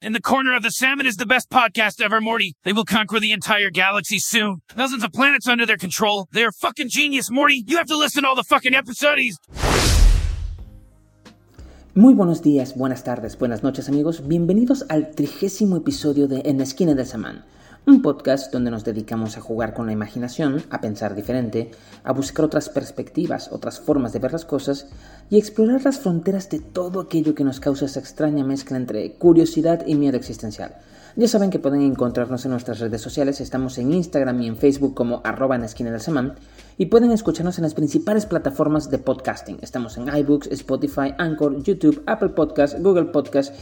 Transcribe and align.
In 0.00 0.12
the 0.12 0.20
Corner 0.20 0.54
of 0.54 0.62
the 0.62 0.70
Salmon 0.70 1.06
is 1.06 1.16
the 1.16 1.26
best 1.26 1.50
podcast 1.50 2.00
ever, 2.00 2.20
Morty. 2.20 2.54
They 2.62 2.72
will 2.72 2.84
conquer 2.84 3.18
the 3.18 3.32
entire 3.32 3.68
galaxy 3.68 4.20
soon. 4.20 4.62
Thousands 4.68 5.02
of 5.02 5.12
planets 5.12 5.48
under 5.48 5.66
their 5.66 5.76
control. 5.76 6.28
They 6.30 6.44
are 6.44 6.52
fucking 6.52 6.88
genius, 6.88 7.32
Morty. 7.32 7.64
You 7.66 7.78
have 7.78 7.88
to 7.88 7.96
listen 7.96 8.22
to 8.22 8.28
all 8.28 8.36
the 8.36 8.44
fucking 8.44 8.74
episodes. 8.74 9.38
Muy 11.96 12.14
buenos 12.14 12.42
días, 12.42 12.76
buenas 12.76 13.02
tardes, 13.02 13.36
buenas 13.36 13.64
noches 13.64 13.88
amigos. 13.88 14.28
Bienvenidos 14.28 14.84
al 14.88 15.16
trigésimo 15.16 15.76
episodio 15.76 16.28
de 16.28 16.42
En 16.44 16.58
la 16.58 16.62
esquina 16.62 16.94
del 16.94 17.04
Samán 17.04 17.44
un 17.88 18.02
podcast 18.02 18.52
donde 18.52 18.70
nos 18.70 18.84
dedicamos 18.84 19.38
a 19.38 19.40
jugar 19.40 19.72
con 19.72 19.86
la 19.86 19.92
imaginación, 19.92 20.62
a 20.68 20.82
pensar 20.82 21.14
diferente, 21.14 21.70
a 22.04 22.12
buscar 22.12 22.44
otras 22.44 22.68
perspectivas, 22.68 23.48
otras 23.50 23.80
formas 23.80 24.12
de 24.12 24.18
ver 24.18 24.32
las 24.32 24.44
cosas 24.44 24.88
y 25.30 25.38
explorar 25.38 25.82
las 25.82 25.98
fronteras 25.98 26.50
de 26.50 26.60
todo 26.60 27.00
aquello 27.00 27.34
que 27.34 27.44
nos 27.44 27.60
causa 27.60 27.86
esa 27.86 28.00
extraña 28.00 28.44
mezcla 28.44 28.76
entre 28.76 29.14
curiosidad 29.14 29.86
y 29.86 29.94
miedo 29.94 30.18
existencial. 30.18 30.76
Ya 31.16 31.28
saben 31.28 31.48
que 31.48 31.58
pueden 31.58 31.80
encontrarnos 31.80 32.44
en 32.44 32.50
nuestras 32.50 32.78
redes 32.78 33.00
sociales, 33.00 33.40
estamos 33.40 33.78
en 33.78 33.94
Instagram 33.94 34.42
y 34.42 34.48
en 34.48 34.58
Facebook 34.58 34.94
como 34.94 35.22
arroba 35.24 35.56
en 35.56 35.64
esquina 35.64 35.90
del 35.90 36.02
semán 36.02 36.34
y 36.76 36.86
pueden 36.86 37.10
escucharnos 37.10 37.56
en 37.56 37.64
las 37.64 37.74
principales 37.74 38.26
plataformas 38.26 38.90
de 38.90 38.98
podcasting. 38.98 39.60
Estamos 39.62 39.96
en 39.96 40.14
iBooks, 40.14 40.48
Spotify, 40.48 41.14
Anchor, 41.16 41.62
YouTube, 41.62 42.02
Apple 42.06 42.28
Podcasts, 42.30 42.80
Google 42.82 43.06
Podcasts 43.06 43.56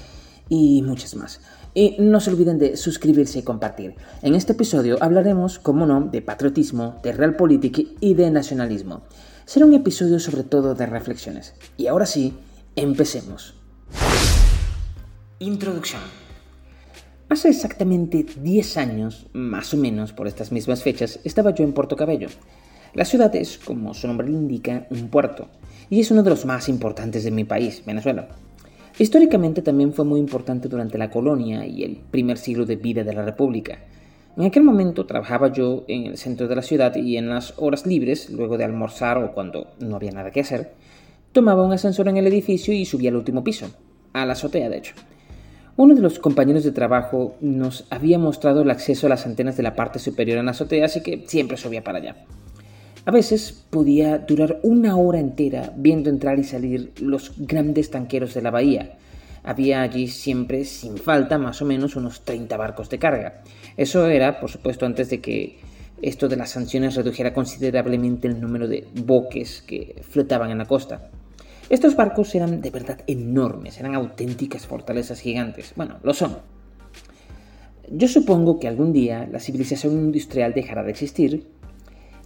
y 0.48 0.82
muchas 0.82 1.14
más. 1.14 1.40
Y 1.76 1.94
no 1.98 2.20
se 2.20 2.30
olviden 2.30 2.58
de 2.58 2.78
suscribirse 2.78 3.40
y 3.40 3.42
compartir. 3.42 3.96
En 4.22 4.34
este 4.34 4.52
episodio 4.52 4.96
hablaremos, 5.02 5.58
como 5.58 5.84
no, 5.84 6.00
de 6.10 6.22
patriotismo, 6.22 6.98
de 7.02 7.12
realpolitik 7.12 7.98
y 8.00 8.14
de 8.14 8.30
nacionalismo. 8.30 9.02
Será 9.44 9.66
un 9.66 9.74
episodio 9.74 10.18
sobre 10.18 10.44
todo 10.44 10.74
de 10.74 10.86
reflexiones. 10.86 11.54
Y 11.76 11.88
ahora 11.88 12.06
sí, 12.06 12.32
empecemos. 12.76 13.56
Introducción. 15.38 16.00
Hace 17.28 17.50
exactamente 17.50 18.24
10 18.24 18.76
años, 18.78 19.26
más 19.34 19.74
o 19.74 19.76
menos 19.76 20.14
por 20.14 20.28
estas 20.28 20.52
mismas 20.52 20.82
fechas, 20.82 21.20
estaba 21.24 21.54
yo 21.54 21.62
en 21.62 21.74
Puerto 21.74 21.94
Cabello. 21.94 22.28
La 22.94 23.04
ciudad 23.04 23.36
es, 23.36 23.58
como 23.58 23.92
su 23.92 24.06
nombre 24.06 24.26
le 24.26 24.32
indica, 24.32 24.86
un 24.88 25.10
puerto, 25.10 25.50
y 25.90 26.00
es 26.00 26.10
uno 26.10 26.22
de 26.22 26.30
los 26.30 26.46
más 26.46 26.70
importantes 26.70 27.22
de 27.24 27.32
mi 27.32 27.44
país, 27.44 27.82
Venezuela. 27.84 28.28
Históricamente 28.98 29.60
también 29.60 29.92
fue 29.92 30.06
muy 30.06 30.18
importante 30.18 30.68
durante 30.68 30.96
la 30.96 31.10
colonia 31.10 31.66
y 31.66 31.82
el 31.82 31.96
primer 32.10 32.38
siglo 32.38 32.64
de 32.64 32.76
vida 32.76 33.04
de 33.04 33.12
la 33.12 33.22
República. 33.22 33.78
En 34.38 34.44
aquel 34.44 34.62
momento 34.62 35.04
trabajaba 35.04 35.52
yo 35.52 35.84
en 35.86 36.06
el 36.06 36.16
centro 36.16 36.48
de 36.48 36.56
la 36.56 36.62
ciudad 36.62 36.94
y 36.96 37.18
en 37.18 37.28
las 37.28 37.52
horas 37.58 37.84
libres, 37.84 38.30
luego 38.30 38.56
de 38.56 38.64
almorzar 38.64 39.18
o 39.18 39.32
cuando 39.32 39.68
no 39.80 39.96
había 39.96 40.12
nada 40.12 40.30
que 40.30 40.40
hacer, 40.40 40.72
tomaba 41.32 41.62
un 41.62 41.72
ascensor 41.74 42.08
en 42.08 42.16
el 42.16 42.26
edificio 42.26 42.72
y 42.72 42.86
subía 42.86 43.10
al 43.10 43.16
último 43.16 43.44
piso, 43.44 43.66
a 44.14 44.24
la 44.24 44.32
azotea 44.32 44.70
de 44.70 44.78
hecho. 44.78 44.94
Uno 45.76 45.94
de 45.94 46.00
los 46.00 46.18
compañeros 46.18 46.64
de 46.64 46.72
trabajo 46.72 47.36
nos 47.42 47.86
había 47.90 48.18
mostrado 48.18 48.62
el 48.62 48.70
acceso 48.70 49.06
a 49.06 49.10
las 49.10 49.26
antenas 49.26 49.58
de 49.58 49.62
la 49.62 49.76
parte 49.76 49.98
superior 49.98 50.38
en 50.38 50.46
la 50.46 50.52
azotea, 50.52 50.86
así 50.86 51.02
que 51.02 51.24
siempre 51.26 51.58
subía 51.58 51.84
para 51.84 51.98
allá. 51.98 52.16
A 53.06 53.12
veces 53.12 53.52
podía 53.70 54.18
durar 54.18 54.58
una 54.64 54.96
hora 54.96 55.20
entera 55.20 55.72
viendo 55.76 56.10
entrar 56.10 56.40
y 56.40 56.44
salir 56.44 56.92
los 57.00 57.34
grandes 57.36 57.88
tanqueros 57.88 58.34
de 58.34 58.42
la 58.42 58.50
bahía. 58.50 58.98
Había 59.44 59.82
allí 59.82 60.08
siempre, 60.08 60.64
sin 60.64 60.96
falta, 60.96 61.38
más 61.38 61.62
o 61.62 61.64
menos 61.64 61.94
unos 61.94 62.22
30 62.24 62.56
barcos 62.56 62.90
de 62.90 62.98
carga. 62.98 63.44
Eso 63.76 64.08
era, 64.08 64.40
por 64.40 64.50
supuesto, 64.50 64.86
antes 64.86 65.08
de 65.08 65.20
que 65.20 65.56
esto 66.02 66.26
de 66.26 66.34
las 66.34 66.50
sanciones 66.50 66.96
redujera 66.96 67.32
considerablemente 67.32 68.26
el 68.26 68.40
número 68.40 68.66
de 68.66 68.88
boques 68.92 69.62
que 69.62 70.02
flotaban 70.02 70.50
en 70.50 70.58
la 70.58 70.66
costa. 70.66 71.12
Estos 71.70 71.94
barcos 71.94 72.34
eran 72.34 72.60
de 72.60 72.70
verdad 72.70 73.02
enormes, 73.06 73.78
eran 73.78 73.94
auténticas 73.94 74.66
fortalezas 74.66 75.20
gigantes. 75.20 75.74
Bueno, 75.76 76.00
lo 76.02 76.12
son. 76.12 76.38
Yo 77.88 78.08
supongo 78.08 78.58
que 78.58 78.66
algún 78.66 78.92
día 78.92 79.28
la 79.30 79.38
civilización 79.38 79.92
industrial 79.92 80.52
dejará 80.54 80.82
de 80.82 80.90
existir 80.90 81.46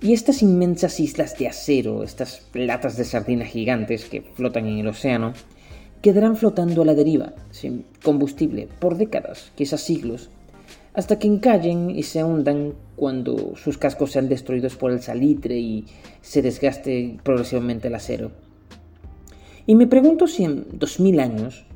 y 0.03 0.15
estas 0.15 0.43
inmensas 0.43 0.98
islas 0.98 1.37
de 1.39 1.48
acero, 1.48 2.03
estas 2.03 2.47
latas 2.55 2.97
de 2.97 3.05
sardina 3.05 3.44
gigantes 3.44 4.06
que 4.06 4.22
flotan 4.22 4.66
en 4.66 4.78
el 4.78 4.88
océano, 4.88 5.34
quedarán 6.00 6.37
flotando 6.37 6.83
a 6.83 6.84
la 6.87 6.94
deriva, 6.94 7.34
sin 7.50 7.84
combustible, 8.03 8.69
por 8.78 8.97
décadas, 8.97 9.53
quizás 9.55 9.83
siglos, 9.83 10.31
hasta 10.94 11.19
que 11.19 11.27
encallen 11.27 11.91
y 11.91 12.03
se 12.03 12.25
hundan 12.25 12.72
cuando 12.97 13.55
sus 13.56 13.77
cascos 13.77 14.12
sean 14.12 14.28
destruidos 14.28 14.77
por 14.77 14.91
el 14.91 15.03
salitre 15.03 15.59
y 15.59 15.84
se 16.22 16.43
desgaste 16.43 17.19
progresivamente 17.22 17.89
el 17.89 17.94
acero. 17.94 18.33
Y 19.66 19.75
me 19.75 19.87
pregunto 19.87 20.27
si 20.27 20.44
en 20.44 20.66
dos 20.72 20.99
mil 20.99 21.21
años 21.21 21.66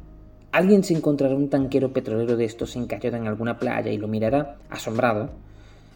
alguien 0.51 0.83
se 0.83 0.95
encontrará 0.95 1.35
un 1.35 1.51
tanquero 1.51 1.93
petrolero 1.93 2.37
de 2.37 2.45
estos 2.47 2.75
encallado 2.77 3.17
en 3.17 3.27
alguna 3.27 3.59
playa 3.59 3.93
y 3.93 3.99
lo 3.99 4.09
mirará, 4.09 4.57
asombrado, 4.71 5.31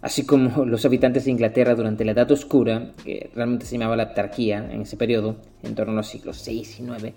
así 0.02 0.24
como 0.24 0.64
los 0.64 0.84
habitantes 0.84 1.24
de 1.24 1.30
Inglaterra 1.30 1.74
durante 1.74 2.04
la 2.04 2.12
Edad 2.12 2.30
Oscura, 2.30 2.92
que 3.04 3.30
realmente 3.34 3.66
se 3.66 3.76
llamaba 3.76 3.96
la 3.96 4.04
Autarquía 4.04 4.68
en 4.70 4.82
ese 4.82 4.96
periodo, 4.96 5.36
en 5.62 5.74
torno 5.74 5.92
a 5.92 5.96
los 5.96 6.08
siglos 6.08 6.42
VI 6.46 6.52
y 6.52 6.82
IX, 6.82 7.14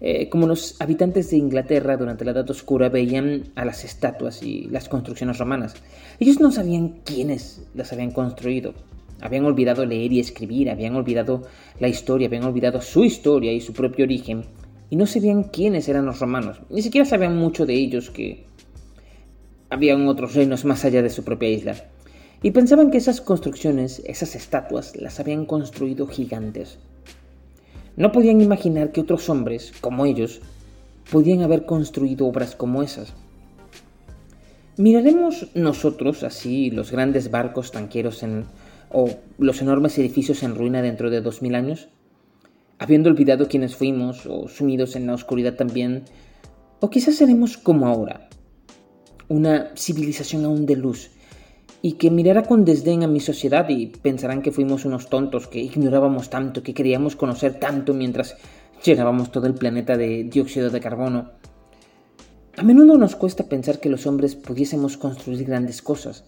eh, 0.00 0.28
como 0.28 0.46
los 0.46 0.80
habitantes 0.80 1.30
de 1.30 1.38
Inglaterra 1.38 1.96
durante 1.96 2.24
la 2.24 2.30
Edad 2.30 2.48
Oscura 2.48 2.88
veían 2.88 3.44
a 3.56 3.64
las 3.64 3.84
estatuas 3.84 4.42
y 4.42 4.68
las 4.70 4.88
construcciones 4.88 5.38
romanas. 5.38 5.74
Ellos 6.20 6.40
no 6.40 6.52
sabían 6.52 7.00
quiénes 7.04 7.66
las 7.74 7.92
habían 7.92 8.12
construido. 8.12 8.74
Habían 9.20 9.44
olvidado 9.44 9.84
leer 9.84 10.12
y 10.12 10.20
escribir, 10.20 10.70
habían 10.70 10.94
olvidado 10.94 11.42
la 11.80 11.88
historia, 11.88 12.28
habían 12.28 12.44
olvidado 12.44 12.80
su 12.80 13.04
historia 13.04 13.52
y 13.52 13.60
su 13.60 13.72
propio 13.72 14.04
origen, 14.04 14.44
y 14.90 14.96
no 14.96 15.06
sabían 15.06 15.42
quiénes 15.42 15.88
eran 15.88 16.06
los 16.06 16.20
romanos. 16.20 16.60
Ni 16.70 16.82
siquiera 16.82 17.04
sabían 17.04 17.36
mucho 17.36 17.66
de 17.66 17.74
ellos 17.74 18.10
que 18.10 18.44
habían 19.70 20.06
otros 20.06 20.34
reinos 20.34 20.64
más 20.64 20.84
allá 20.84 21.02
de 21.02 21.10
su 21.10 21.24
propia 21.24 21.48
isla 21.48 21.74
y 22.42 22.52
pensaban 22.52 22.90
que 22.90 22.98
esas 22.98 23.20
construcciones, 23.20 24.02
esas 24.04 24.34
estatuas, 24.34 24.96
las 24.96 25.18
habían 25.18 25.44
construido 25.44 26.06
gigantes. 26.06 26.78
No 27.96 28.12
podían 28.12 28.40
imaginar 28.40 28.92
que 28.92 29.00
otros 29.00 29.28
hombres, 29.28 29.72
como 29.80 30.06
ellos, 30.06 30.40
podían 31.10 31.42
haber 31.42 31.66
construido 31.66 32.26
obras 32.26 32.54
como 32.54 32.82
esas. 32.82 33.14
¿Miraremos 34.76 35.48
nosotros 35.54 36.22
así 36.22 36.70
los 36.70 36.92
grandes 36.92 37.32
barcos 37.32 37.72
tanqueros 37.72 38.22
en, 38.22 38.44
o 38.90 39.10
los 39.38 39.60
enormes 39.60 39.98
edificios 39.98 40.44
en 40.44 40.54
ruina 40.54 40.82
dentro 40.82 41.10
de 41.10 41.20
dos 41.20 41.42
mil 41.42 41.56
años? 41.56 41.88
Habiendo 42.78 43.10
olvidado 43.10 43.48
quiénes 43.48 43.74
fuimos 43.74 44.26
o 44.26 44.46
sumidos 44.46 44.94
en 44.94 45.08
la 45.08 45.14
oscuridad 45.14 45.54
también, 45.54 46.04
o 46.78 46.90
quizás 46.90 47.16
seremos 47.16 47.56
como 47.58 47.88
ahora, 47.88 48.28
una 49.26 49.72
civilización 49.76 50.44
aún 50.44 50.64
de 50.64 50.76
luz, 50.76 51.10
y 51.80 51.92
que 51.92 52.10
mirara 52.10 52.42
con 52.42 52.64
desdén 52.64 53.02
a 53.02 53.08
mi 53.08 53.20
sociedad 53.20 53.68
y 53.68 53.86
pensarán 53.86 54.42
que 54.42 54.52
fuimos 54.52 54.84
unos 54.84 55.08
tontos, 55.08 55.46
que 55.46 55.60
ignorábamos 55.60 56.30
tanto, 56.30 56.62
que 56.62 56.74
queríamos 56.74 57.14
conocer 57.14 57.60
tanto 57.60 57.94
mientras 57.94 58.36
llenábamos 58.84 59.30
todo 59.30 59.46
el 59.46 59.54
planeta 59.54 59.96
de 59.96 60.24
dióxido 60.24 60.70
de 60.70 60.80
carbono. 60.80 61.30
A 62.56 62.62
menudo 62.64 62.98
nos 62.98 63.14
cuesta 63.14 63.44
pensar 63.44 63.78
que 63.78 63.88
los 63.88 64.06
hombres 64.06 64.34
pudiésemos 64.34 64.96
construir 64.96 65.44
grandes 65.44 65.80
cosas. 65.80 66.24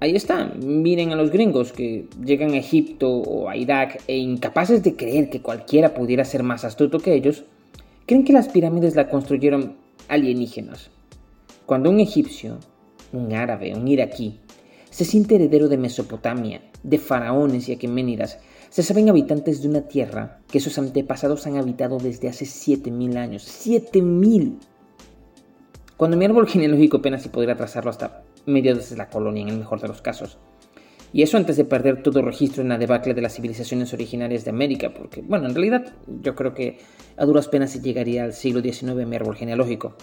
Ahí 0.00 0.14
está, 0.14 0.46
miren 0.46 1.12
a 1.12 1.16
los 1.16 1.30
gringos 1.30 1.72
que 1.72 2.06
llegan 2.24 2.52
a 2.52 2.58
Egipto 2.58 3.10
o 3.10 3.48
a 3.48 3.56
Irak 3.56 4.00
e 4.06 4.16
incapaces 4.16 4.82
de 4.82 4.94
creer 4.96 5.28
que 5.28 5.42
cualquiera 5.42 5.94
pudiera 5.94 6.24
ser 6.24 6.42
más 6.42 6.64
astuto 6.64 6.98
que 6.98 7.14
ellos, 7.14 7.44
creen 8.06 8.24
que 8.24 8.32
las 8.32 8.48
pirámides 8.48 8.94
la 8.94 9.08
construyeron 9.08 9.74
alienígenas. 10.08 10.90
Cuando 11.66 11.90
un 11.90 12.00
egipcio, 12.00 12.58
un 13.12 13.32
árabe, 13.32 13.74
un 13.74 13.86
iraquí, 13.88 14.38
se 14.98 15.04
siente 15.04 15.36
heredero 15.36 15.68
de 15.68 15.76
Mesopotamia, 15.76 16.60
de 16.82 16.98
faraones 16.98 17.68
y 17.68 17.72
aqueménidas. 17.72 18.40
Se 18.68 18.82
saben 18.82 19.08
habitantes 19.08 19.62
de 19.62 19.68
una 19.68 19.82
tierra 19.82 20.40
que 20.50 20.58
sus 20.58 20.76
antepasados 20.76 21.46
han 21.46 21.56
habitado 21.56 21.98
desde 21.98 22.28
hace 22.28 22.46
7000 22.46 23.16
años. 23.16 23.44
¡7000! 23.44 24.58
Cuando 25.96 26.16
mi 26.16 26.24
árbol 26.24 26.48
genealógico 26.48 26.96
apenas 26.96 27.22
si 27.22 27.28
podría 27.28 27.54
trazarlo 27.54 27.90
hasta 27.90 28.24
mediados 28.46 28.90
de 28.90 28.96
la 28.96 29.08
colonia, 29.08 29.44
en 29.44 29.50
el 29.50 29.58
mejor 29.58 29.80
de 29.80 29.86
los 29.86 30.02
casos. 30.02 30.36
Y 31.12 31.22
eso 31.22 31.36
antes 31.36 31.56
de 31.56 31.64
perder 31.64 32.02
todo 32.02 32.20
registro 32.20 32.64
en 32.64 32.70
la 32.70 32.76
debacle 32.76 33.14
de 33.14 33.22
las 33.22 33.36
civilizaciones 33.36 33.94
originarias 33.94 34.44
de 34.44 34.50
América, 34.50 34.92
porque, 34.92 35.22
bueno, 35.22 35.46
en 35.46 35.54
realidad 35.54 35.92
yo 36.08 36.34
creo 36.34 36.54
que 36.54 36.80
a 37.16 37.24
duras 37.24 37.46
penas 37.46 37.70
se 37.70 37.80
llegaría 37.80 38.24
al 38.24 38.32
siglo 38.32 38.62
XIX 38.62 39.06
mi 39.06 39.14
árbol 39.14 39.36
genealógico. 39.36 39.94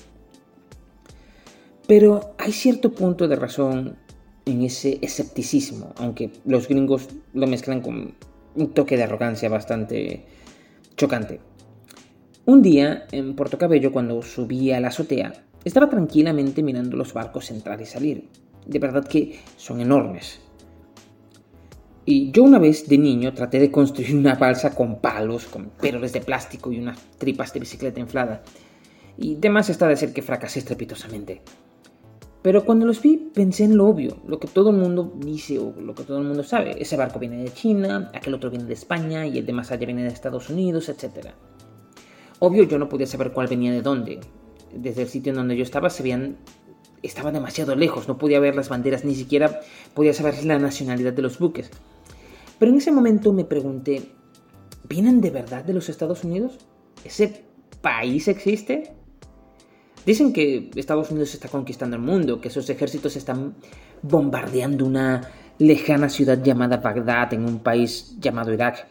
Pero 1.85 2.33
hay 2.37 2.53
cierto 2.53 2.93
punto 2.93 3.27
de 3.27 3.35
razón 3.35 4.04
en 4.45 4.61
ese 4.61 4.99
escepticismo, 5.01 5.93
aunque 5.97 6.31
los 6.45 6.67
gringos 6.67 7.07
lo 7.33 7.47
mezclan 7.47 7.81
con 7.81 8.15
un 8.55 8.73
toque 8.73 8.97
de 8.97 9.03
arrogancia 9.03 9.49
bastante 9.49 10.25
chocante. 10.95 11.39
Un 12.45 12.61
día, 12.61 13.07
en 13.11 13.35
Puerto 13.35 13.57
Cabello, 13.57 13.91
cuando 13.91 14.21
subí 14.21 14.71
a 14.71 14.79
la 14.79 14.89
azotea, 14.89 15.33
estaba 15.63 15.89
tranquilamente 15.89 16.61
mirando 16.61 16.95
los 16.95 17.11
barcos 17.13 17.49
entrar 17.49 17.81
y 17.81 17.85
salir. 17.85 18.29
De 18.67 18.79
verdad 18.79 19.07
que 19.07 19.39
son 19.57 19.81
enormes. 19.81 20.39
Y 22.05 22.29
yo 22.31 22.43
una 22.43 22.59
vez 22.59 22.87
de 22.87 22.99
niño 22.99 23.33
traté 23.33 23.59
de 23.59 23.71
construir 23.71 24.15
una 24.15 24.35
balsa 24.35 24.75
con 24.75 25.01
palos, 25.01 25.45
con 25.45 25.71
péroles 25.71 26.13
de 26.13 26.21
plástico 26.21 26.71
y 26.71 26.77
unas 26.77 26.99
tripas 27.17 27.51
de 27.51 27.59
bicicleta 27.59 27.99
inflada. 27.99 28.43
y 29.17 29.35
demás 29.35 29.69
está 29.69 29.87
decir 29.87 30.13
que 30.13 30.21
fracasé 30.21 30.59
estrepitosamente. 30.59 31.41
Pero 32.45 32.63
cuando 32.63 32.85
los 32.85 33.01
vi 33.01 33.17
pensé 33.17 33.63
en 33.63 33.75
lo 33.75 33.87
obvio, 33.87 34.17
lo 34.27 34.39
que 34.39 34.47
todo 34.47 34.69
el 34.69 34.77
mundo 34.77 35.11
dice 35.17 35.57
o 35.57 35.73
lo 35.81 35.95
que 35.95 36.03
todo 36.03 36.19
el 36.19 36.25
mundo 36.25 36.43
sabe. 36.43 36.79
Ese 36.79 36.95
barco 36.95 37.17
viene 37.17 37.41
de 37.41 37.51
China, 37.51 38.11
aquel 38.13 38.35
otro 38.35 38.51
viene 38.51 38.65
de 38.65 38.75
España 38.75 39.25
y 39.25 39.39
el 39.39 39.47
de 39.47 39.51
más 39.51 39.71
allá 39.71 39.87
viene 39.87 40.03
de 40.03 40.09
Estados 40.09 40.51
Unidos, 40.51 40.87
etc. 40.87 41.29
Obvio 42.37 42.65
yo 42.65 42.77
no 42.77 42.87
podía 42.87 43.07
saber 43.07 43.31
cuál 43.31 43.47
venía 43.47 43.71
de 43.71 43.81
dónde. 43.81 44.19
Desde 44.71 45.01
el 45.01 45.07
sitio 45.07 45.31
en 45.31 45.37
donde 45.37 45.57
yo 45.57 45.63
estaba 45.63 45.89
se 45.89 46.03
veían... 46.03 46.37
Estaba 47.01 47.31
demasiado 47.31 47.75
lejos, 47.75 48.07
no 48.07 48.19
podía 48.19 48.39
ver 48.39 48.55
las 48.55 48.69
banderas, 48.69 49.05
ni 49.05 49.15
siquiera 49.15 49.61
podía 49.95 50.13
saber 50.13 50.45
la 50.45 50.59
nacionalidad 50.59 51.13
de 51.13 51.23
los 51.23 51.39
buques. 51.39 51.71
Pero 52.59 52.71
en 52.71 52.77
ese 52.77 52.91
momento 52.91 53.33
me 53.33 53.45
pregunté, 53.45 54.03
¿vienen 54.87 55.19
de 55.19 55.31
verdad 55.31 55.65
de 55.65 55.73
los 55.73 55.89
Estados 55.89 56.23
Unidos? 56.23 56.59
¿Ese 57.03 57.43
país 57.81 58.27
existe? 58.27 58.94
Dicen 60.05 60.33
que 60.33 60.69
Estados 60.75 61.09
Unidos 61.09 61.33
está 61.33 61.47
conquistando 61.47 61.95
el 61.95 62.01
mundo, 62.01 62.39
que 62.39 62.49
sus 62.49 62.69
ejércitos 62.69 63.15
están 63.15 63.55
bombardeando 64.03 64.85
una 64.85 65.31
lejana 65.57 66.09
ciudad 66.09 66.43
llamada 66.43 66.77
Bagdad 66.77 67.33
en 67.33 67.45
un 67.45 67.59
país 67.59 68.15
llamado 68.19 68.53
Irak, 68.53 68.87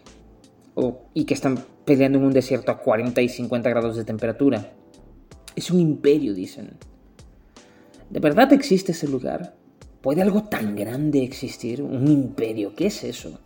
y 1.12 1.25
que 1.25 1.34
están 1.34 1.64
peleando 1.84 2.19
en 2.19 2.25
un 2.25 2.32
desierto 2.32 2.72
a 2.72 2.78
40 2.78 3.22
y 3.22 3.28
50 3.28 3.70
grados 3.70 3.96
de 3.96 4.05
temperatura. 4.05 4.72
Es 5.55 5.70
un 5.70 5.78
imperio, 5.78 6.34
dicen. 6.34 6.76
¿De 8.10 8.19
verdad 8.19 8.52
existe 8.52 8.90
ese 8.90 9.06
lugar? 9.06 9.55
¿Puede 10.00 10.20
algo 10.20 10.43
tan 10.44 10.75
grande 10.75 11.22
existir? 11.22 11.81
¿Un 11.81 12.08
imperio? 12.08 12.75
¿Qué 12.75 12.87
es 12.87 13.05
eso? 13.05 13.38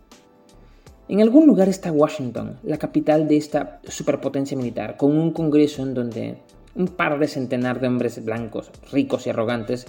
En 1.07 1.21
algún 1.21 1.45
lugar 1.45 1.69
está 1.69 1.91
Washington, 1.91 2.59
la 2.63 2.77
capital 2.77 3.27
de 3.27 3.37
esta 3.37 3.79
superpotencia 3.87 4.57
militar, 4.57 4.97
con 4.97 5.15
un 5.15 5.31
congreso 5.31 5.83
en 5.83 5.93
donde 5.93 6.37
un 6.79 6.87
par 6.87 7.19
de 7.19 7.27
centenar 7.27 7.81
de 7.81 7.87
hombres 7.87 8.23
blancos, 8.23 8.71
ricos 8.91 9.27
y 9.27 9.29
arrogantes, 9.29 9.85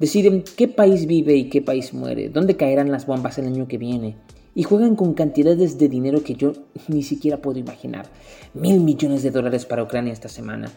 deciden 0.00 0.42
qué 0.56 0.66
país 0.66 1.06
vive 1.06 1.34
y 1.36 1.48
qué 1.48 1.62
país 1.62 1.94
muere, 1.94 2.28
dónde 2.28 2.56
caerán 2.56 2.90
las 2.90 3.06
bombas 3.06 3.38
el 3.38 3.46
año 3.46 3.68
que 3.68 3.78
viene, 3.78 4.16
y 4.52 4.64
juegan 4.64 4.96
con 4.96 5.14
cantidades 5.14 5.78
de 5.78 5.88
dinero 5.88 6.24
que 6.24 6.34
yo 6.34 6.52
ni 6.88 7.04
siquiera 7.04 7.38
puedo 7.38 7.60
imaginar. 7.60 8.06
Mil 8.52 8.80
millones 8.80 9.22
de 9.22 9.30
dólares 9.30 9.64
para 9.64 9.84
Ucrania 9.84 10.12
esta 10.12 10.28
semana. 10.28 10.70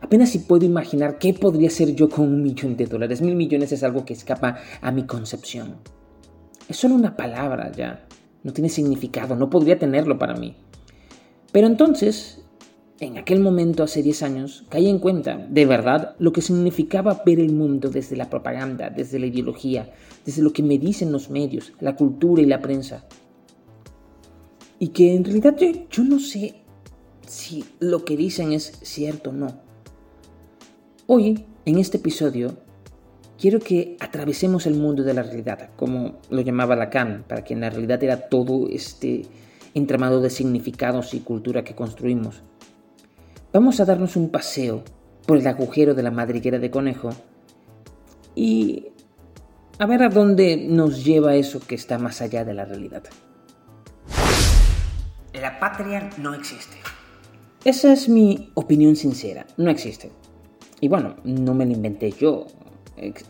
Apenas 0.00 0.30
si 0.30 0.38
puedo 0.38 0.64
imaginar 0.64 1.18
qué 1.18 1.34
podría 1.34 1.70
ser 1.70 1.94
yo 1.94 2.08
con 2.08 2.26
un 2.26 2.42
millón 2.42 2.76
de 2.76 2.86
dólares. 2.86 3.20
Mil 3.20 3.34
millones 3.34 3.72
es 3.72 3.82
algo 3.82 4.04
que 4.04 4.14
escapa 4.14 4.58
a 4.80 4.92
mi 4.92 5.04
concepción. 5.06 5.76
Es 6.68 6.76
solo 6.76 6.94
una 6.94 7.16
palabra 7.16 7.72
ya. 7.72 8.06
No 8.44 8.52
tiene 8.52 8.68
significado, 8.68 9.34
no 9.34 9.50
podría 9.50 9.78
tenerlo 9.78 10.18
para 10.18 10.34
mí. 10.34 10.56
Pero 11.52 11.66
entonces 11.66 12.37
en 13.00 13.16
aquel 13.16 13.40
momento, 13.40 13.84
hace 13.84 14.02
10 14.02 14.22
años, 14.22 14.64
caí 14.68 14.88
en 14.88 14.98
cuenta, 14.98 15.46
de 15.48 15.66
verdad, 15.66 16.16
lo 16.18 16.32
que 16.32 16.42
significaba 16.42 17.22
ver 17.24 17.38
el 17.38 17.52
mundo 17.52 17.90
desde 17.90 18.16
la 18.16 18.28
propaganda, 18.28 18.90
desde 18.90 19.20
la 19.20 19.26
ideología, 19.26 19.92
desde 20.26 20.42
lo 20.42 20.52
que 20.52 20.64
me 20.64 20.78
dicen 20.78 21.12
los 21.12 21.30
medios, 21.30 21.72
la 21.80 21.94
cultura 21.94 22.42
y 22.42 22.46
la 22.46 22.60
prensa. 22.60 23.06
Y 24.80 24.88
que 24.88 25.14
en 25.14 25.24
realidad 25.24 25.56
yo, 25.90 26.02
no 26.02 26.18
sé 26.18 26.56
si 27.26 27.64
lo 27.78 28.04
que 28.04 28.16
dicen 28.16 28.52
es 28.52 28.80
cierto 28.82 29.30
o 29.30 29.32
no. 29.32 29.60
Hoy, 31.06 31.46
en 31.66 31.78
este 31.78 31.98
episodio, 31.98 32.56
quiero 33.38 33.60
que 33.60 33.96
atravesemos 34.00 34.66
el 34.66 34.74
mundo 34.74 35.04
de 35.04 35.14
la 35.14 35.22
realidad, 35.22 35.70
como 35.76 36.18
lo 36.30 36.40
llamaba 36.40 36.74
Lacan, 36.74 37.24
para 37.28 37.44
que 37.44 37.54
en 37.54 37.60
la 37.60 37.70
realidad 37.70 38.02
era 38.02 38.28
todo 38.28 38.68
este 38.68 39.22
entramado 39.74 40.20
de 40.20 40.30
significados 40.30 41.14
y 41.14 41.20
cultura 41.20 41.62
que 41.62 41.76
construimos. 41.76 42.42
Vamos 43.50 43.80
a 43.80 43.86
darnos 43.86 44.14
un 44.16 44.28
paseo 44.28 44.84
por 45.26 45.38
el 45.38 45.46
agujero 45.46 45.94
de 45.94 46.02
la 46.02 46.10
madriguera 46.10 46.58
de 46.58 46.70
conejo 46.70 47.10
y 48.34 48.88
a 49.78 49.86
ver 49.86 50.02
a 50.02 50.10
dónde 50.10 50.58
nos 50.68 51.02
lleva 51.02 51.34
eso 51.34 51.58
que 51.60 51.74
está 51.74 51.98
más 51.98 52.20
allá 52.20 52.44
de 52.44 52.52
la 52.52 52.66
realidad. 52.66 53.04
La 55.32 55.58
patria 55.58 56.10
no 56.18 56.34
existe. 56.34 56.76
Esa 57.64 57.90
es 57.90 58.10
mi 58.10 58.50
opinión 58.52 58.96
sincera, 58.96 59.46
no 59.56 59.70
existe. 59.70 60.12
Y 60.82 60.88
bueno, 60.88 61.16
no 61.24 61.54
me 61.54 61.64
la 61.64 61.72
inventé 61.72 62.12
yo. 62.12 62.48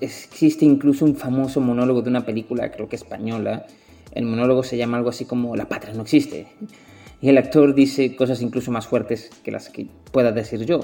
Existe 0.01 0.65
incluso 0.65 1.05
un 1.05 1.15
famoso 1.15 1.61
monólogo 1.61 2.03
de 2.03 2.11
una 2.11 2.27
película, 2.27 2.73
creo 2.73 2.89
que 2.89 2.97
española. 2.97 3.67
El 4.11 4.25
monólogo 4.25 4.65
se 4.65 4.77
llama 4.77 4.97
algo 4.97 5.11
así 5.11 5.27
como 5.27 5.55
La 5.55 5.69
patria 5.69 5.95
no 5.95 6.03
existe 6.03 6.49
y 7.21 7.29
el 7.29 7.39
actor 7.39 7.75
dice 7.75 8.15
cosas 8.17 8.43
incluso 8.43 8.71
más 8.71 8.87
fuertes 8.87 9.31
que 9.43 9.51
las 9.51 9.69
que 9.69 9.89
pueda 10.13 10.33
decir 10.33 10.65
yo. 10.65 10.81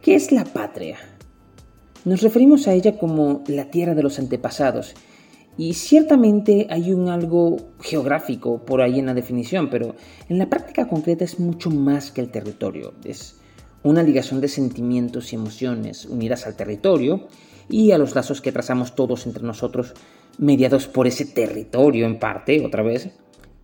¿Qué 0.00 0.14
es 0.14 0.32
la 0.32 0.44
patria? 0.44 0.98
Nos 2.04 2.22
referimos 2.22 2.66
a 2.66 2.74
ella 2.74 2.98
como 2.98 3.44
la 3.46 3.70
tierra 3.70 3.94
de 3.94 4.02
los 4.02 4.18
antepasados, 4.18 4.94
y 5.56 5.74
ciertamente 5.74 6.66
hay 6.70 6.92
un 6.92 7.08
algo 7.08 7.56
geográfico 7.80 8.64
por 8.64 8.80
ahí 8.80 8.98
en 8.98 9.06
la 9.06 9.14
definición, 9.14 9.68
pero 9.68 9.94
en 10.28 10.38
la 10.38 10.48
práctica 10.48 10.88
concreta 10.88 11.24
es 11.24 11.38
mucho 11.38 11.70
más 11.70 12.10
que 12.10 12.22
el 12.22 12.30
territorio. 12.30 12.94
Es 13.04 13.36
una 13.82 14.02
ligación 14.02 14.40
de 14.40 14.48
sentimientos 14.48 15.32
y 15.32 15.36
emociones 15.36 16.06
unidas 16.06 16.46
al 16.46 16.56
territorio 16.56 17.26
y 17.68 17.90
a 17.90 17.98
los 17.98 18.14
lazos 18.14 18.40
que 18.40 18.52
trazamos 18.52 18.94
todos 18.94 19.26
entre 19.26 19.42
nosotros, 19.42 19.92
mediados 20.38 20.86
por 20.88 21.06
ese 21.06 21.26
territorio 21.26 22.06
en 22.06 22.18
parte, 22.18 22.64
otra 22.64 22.82
vez, 22.82 23.10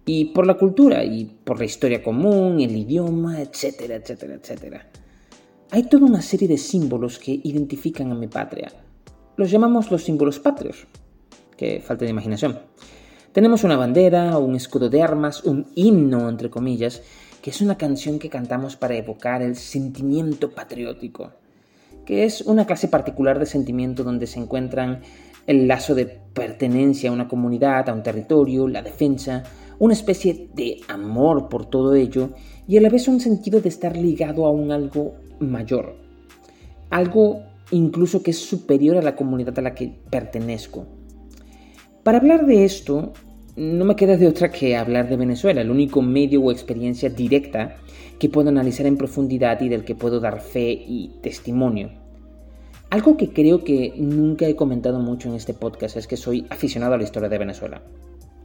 y 0.08 0.24
por 0.24 0.46
la 0.46 0.54
cultura 0.54 1.04
y 1.04 1.26
por 1.26 1.58
la 1.58 1.66
historia 1.66 2.02
común, 2.02 2.62
el 2.62 2.74
idioma, 2.74 3.42
etcétera, 3.42 3.96
etcétera, 3.96 4.36
etcétera. 4.36 4.88
Hay 5.70 5.82
toda 5.82 6.06
una 6.06 6.22
serie 6.22 6.48
de 6.48 6.56
símbolos 6.56 7.18
que 7.18 7.38
identifican 7.44 8.10
a 8.10 8.14
mi 8.14 8.26
patria. 8.26 8.72
Los 9.36 9.50
llamamos 9.50 9.90
los 9.90 10.02
símbolos 10.02 10.38
patrios. 10.38 10.86
Que 11.58 11.82
falta 11.82 12.06
de 12.06 12.12
imaginación. 12.12 12.58
Tenemos 13.32 13.64
una 13.64 13.76
bandera, 13.76 14.38
un 14.38 14.56
escudo 14.56 14.88
de 14.88 15.02
armas, 15.02 15.44
un 15.44 15.66
himno, 15.74 16.30
entre 16.30 16.48
comillas, 16.48 17.02
que 17.42 17.50
es 17.50 17.60
una 17.60 17.76
canción 17.76 18.18
que 18.18 18.30
cantamos 18.30 18.76
para 18.76 18.96
evocar 18.96 19.42
el 19.42 19.56
sentimiento 19.56 20.52
patriótico, 20.52 21.32
que 22.06 22.24
es 22.24 22.40
una 22.40 22.64
clase 22.64 22.88
particular 22.88 23.38
de 23.38 23.44
sentimiento 23.44 24.04
donde 24.04 24.26
se 24.26 24.40
encuentran 24.40 25.02
el 25.46 25.68
lazo 25.68 25.94
de 25.94 26.06
pertenencia 26.06 27.10
a 27.10 27.12
una 27.12 27.28
comunidad, 27.28 27.90
a 27.90 27.92
un 27.92 28.02
territorio, 28.02 28.68
la 28.68 28.80
defensa, 28.80 29.44
una 29.78 29.94
especie 29.94 30.48
de 30.54 30.80
amor 30.88 31.48
por 31.48 31.66
todo 31.66 31.94
ello 31.94 32.30
y 32.66 32.76
a 32.76 32.80
la 32.80 32.88
vez 32.88 33.08
un 33.08 33.20
sentido 33.20 33.60
de 33.60 33.68
estar 33.68 33.96
ligado 33.96 34.46
a 34.46 34.50
un 34.50 34.72
algo 34.72 35.14
mayor, 35.40 35.96
algo 36.90 37.40
incluso 37.70 38.22
que 38.22 38.32
es 38.32 38.38
superior 38.38 38.96
a 38.96 39.02
la 39.02 39.16
comunidad 39.16 39.58
a 39.58 39.62
la 39.62 39.74
que 39.74 39.92
pertenezco. 40.10 40.86
Para 42.02 42.18
hablar 42.18 42.46
de 42.46 42.64
esto, 42.64 43.12
no 43.56 43.84
me 43.84 43.96
queda 43.96 44.16
de 44.16 44.28
otra 44.28 44.50
que 44.50 44.76
hablar 44.76 45.08
de 45.08 45.16
Venezuela, 45.16 45.60
el 45.60 45.70
único 45.70 46.00
medio 46.00 46.42
o 46.42 46.52
experiencia 46.52 47.10
directa 47.10 47.76
que 48.18 48.28
puedo 48.28 48.48
analizar 48.48 48.86
en 48.86 48.96
profundidad 48.96 49.60
y 49.60 49.68
del 49.68 49.84
que 49.84 49.94
puedo 49.94 50.20
dar 50.20 50.40
fe 50.40 50.70
y 50.70 51.12
testimonio. 51.22 51.90
Algo 52.90 53.16
que 53.16 53.30
creo 53.30 53.64
que 53.64 53.92
nunca 53.96 54.46
he 54.46 54.56
comentado 54.56 54.98
mucho 54.98 55.28
en 55.28 55.34
este 55.34 55.54
podcast 55.54 55.96
es 55.96 56.06
que 56.06 56.16
soy 56.16 56.46
aficionado 56.48 56.94
a 56.94 56.98
la 56.98 57.04
historia 57.04 57.28
de 57.28 57.38
Venezuela. 57.38 57.82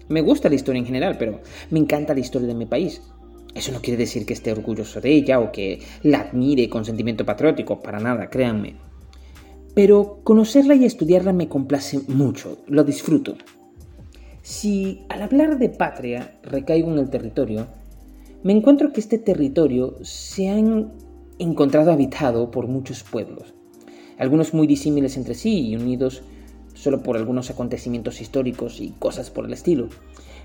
Me 0.09 0.21
gusta 0.21 0.49
la 0.49 0.55
historia 0.55 0.79
en 0.79 0.85
general, 0.85 1.17
pero 1.17 1.39
me 1.69 1.79
encanta 1.79 2.13
la 2.13 2.19
historia 2.19 2.47
de 2.47 2.55
mi 2.55 2.65
país. 2.65 3.01
Eso 3.55 3.71
no 3.71 3.81
quiere 3.81 3.97
decir 3.97 4.25
que 4.25 4.33
esté 4.33 4.51
orgulloso 4.51 4.99
de 4.99 5.11
ella 5.11 5.39
o 5.39 5.51
que 5.51 5.79
la 6.01 6.21
admire 6.21 6.69
con 6.69 6.85
sentimiento 6.85 7.25
patriótico, 7.25 7.79
para 7.79 7.99
nada, 7.99 8.29
créanme. 8.29 8.75
Pero 9.75 10.19
conocerla 10.23 10.75
y 10.75 10.85
estudiarla 10.85 11.33
me 11.33 11.47
complace 11.47 11.99
mucho, 12.07 12.57
lo 12.67 12.83
disfruto. 12.83 13.35
Si 14.41 15.03
al 15.09 15.21
hablar 15.21 15.57
de 15.57 15.69
patria 15.69 16.37
recaigo 16.43 16.91
en 16.91 16.99
el 16.99 17.09
territorio, 17.09 17.67
me 18.43 18.53
encuentro 18.53 18.91
que 18.91 18.99
este 18.99 19.17
territorio 19.17 19.97
se 20.01 20.49
ha 20.49 20.61
encontrado 21.39 21.91
habitado 21.91 22.51
por 22.51 22.67
muchos 22.67 23.03
pueblos, 23.03 23.53
algunos 24.17 24.53
muy 24.53 24.67
disímiles 24.67 25.15
entre 25.15 25.33
sí 25.33 25.69
y 25.69 25.75
unidos 25.75 26.23
solo 26.83 27.01
por 27.01 27.15
algunos 27.15 27.49
acontecimientos 27.49 28.19
históricos 28.19 28.81
y 28.81 28.89
cosas 28.99 29.29
por 29.29 29.45
el 29.45 29.53
estilo. 29.53 29.87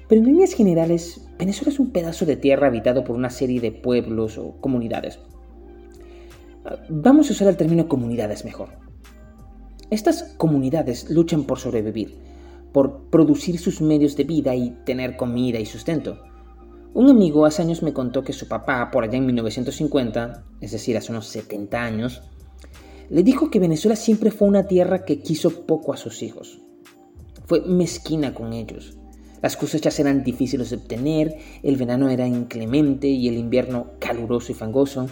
Pero 0.07 0.21
en 0.21 0.29
líneas 0.29 0.53
generales, 0.53 1.27
Venezuela 1.37 1.73
es 1.73 1.81
un 1.81 1.91
pedazo 1.91 2.27
de 2.27 2.37
tierra 2.37 2.69
habitado 2.69 3.03
por 3.03 3.17
una 3.17 3.29
serie 3.29 3.61
de 3.61 3.73
pueblos 3.73 4.39
o 4.39 4.53
comunidades. 4.61 5.19
Vamos 6.89 7.29
a 7.29 7.33
usar 7.33 7.49
el 7.49 7.57
término 7.57 7.89
comunidades 7.89 8.45
mejor. 8.45 8.69
Estas 9.91 10.35
comunidades 10.37 11.11
luchan 11.11 11.43
por 11.43 11.59
sobrevivir, 11.59 12.17
por 12.73 13.11
producir 13.11 13.59
sus 13.59 13.81
medios 13.81 14.15
de 14.15 14.23
vida 14.23 14.55
y 14.55 14.71
tener 14.85 15.17
comida 15.17 15.59
y 15.59 15.67
sustento. 15.67 16.23
Un 16.95 17.11
amigo 17.11 17.47
hace 17.47 17.63
años 17.63 17.83
me 17.83 17.93
contó 17.93 18.23
que 18.23 18.33
su 18.33 18.47
papá, 18.47 18.93
por 18.93 19.03
allá 19.03 19.19
en 19.19 19.27
1950, 19.27 20.45
es 20.61 20.71
decir, 20.71 20.97
hace 20.97 21.11
unos 21.11 21.27
70 21.27 21.83
años, 21.83 22.23
le 23.11 23.23
dijo 23.23 23.51
que 23.51 23.59
Venezuela 23.59 23.97
siempre 23.97 24.31
fue 24.31 24.49
una 24.49 24.67
tierra 24.67 25.05
que 25.05 25.21
quiso 25.21 25.67
poco 25.67 25.93
a 25.93 25.97
sus 25.97 26.23
hijos. 26.23 26.61
Fue 27.47 27.63
mezquina 27.63 28.35
con 28.35 28.53
ellos. 28.53 28.99
Las 29.41 29.57
cosechas 29.57 29.99
eran 29.99 30.25
difíciles 30.25 30.71
de 30.71 30.77
obtener, 30.77 31.39
el 31.63 31.77
verano 31.77 32.11
era 32.11 32.27
inclemente 32.27 33.07
y 33.07 33.29
el 33.29 33.37
invierno 33.37 33.93
caluroso 33.99 34.53
y 34.53 34.55
fangoso. 34.55 35.07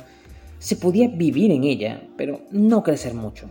Se 0.58 0.76
podía 0.76 1.08
vivir 1.08 1.52
en 1.52 1.64
ella, 1.64 2.08
pero 2.16 2.42
no 2.50 2.82
crecer 2.82 3.14
mucho. 3.14 3.48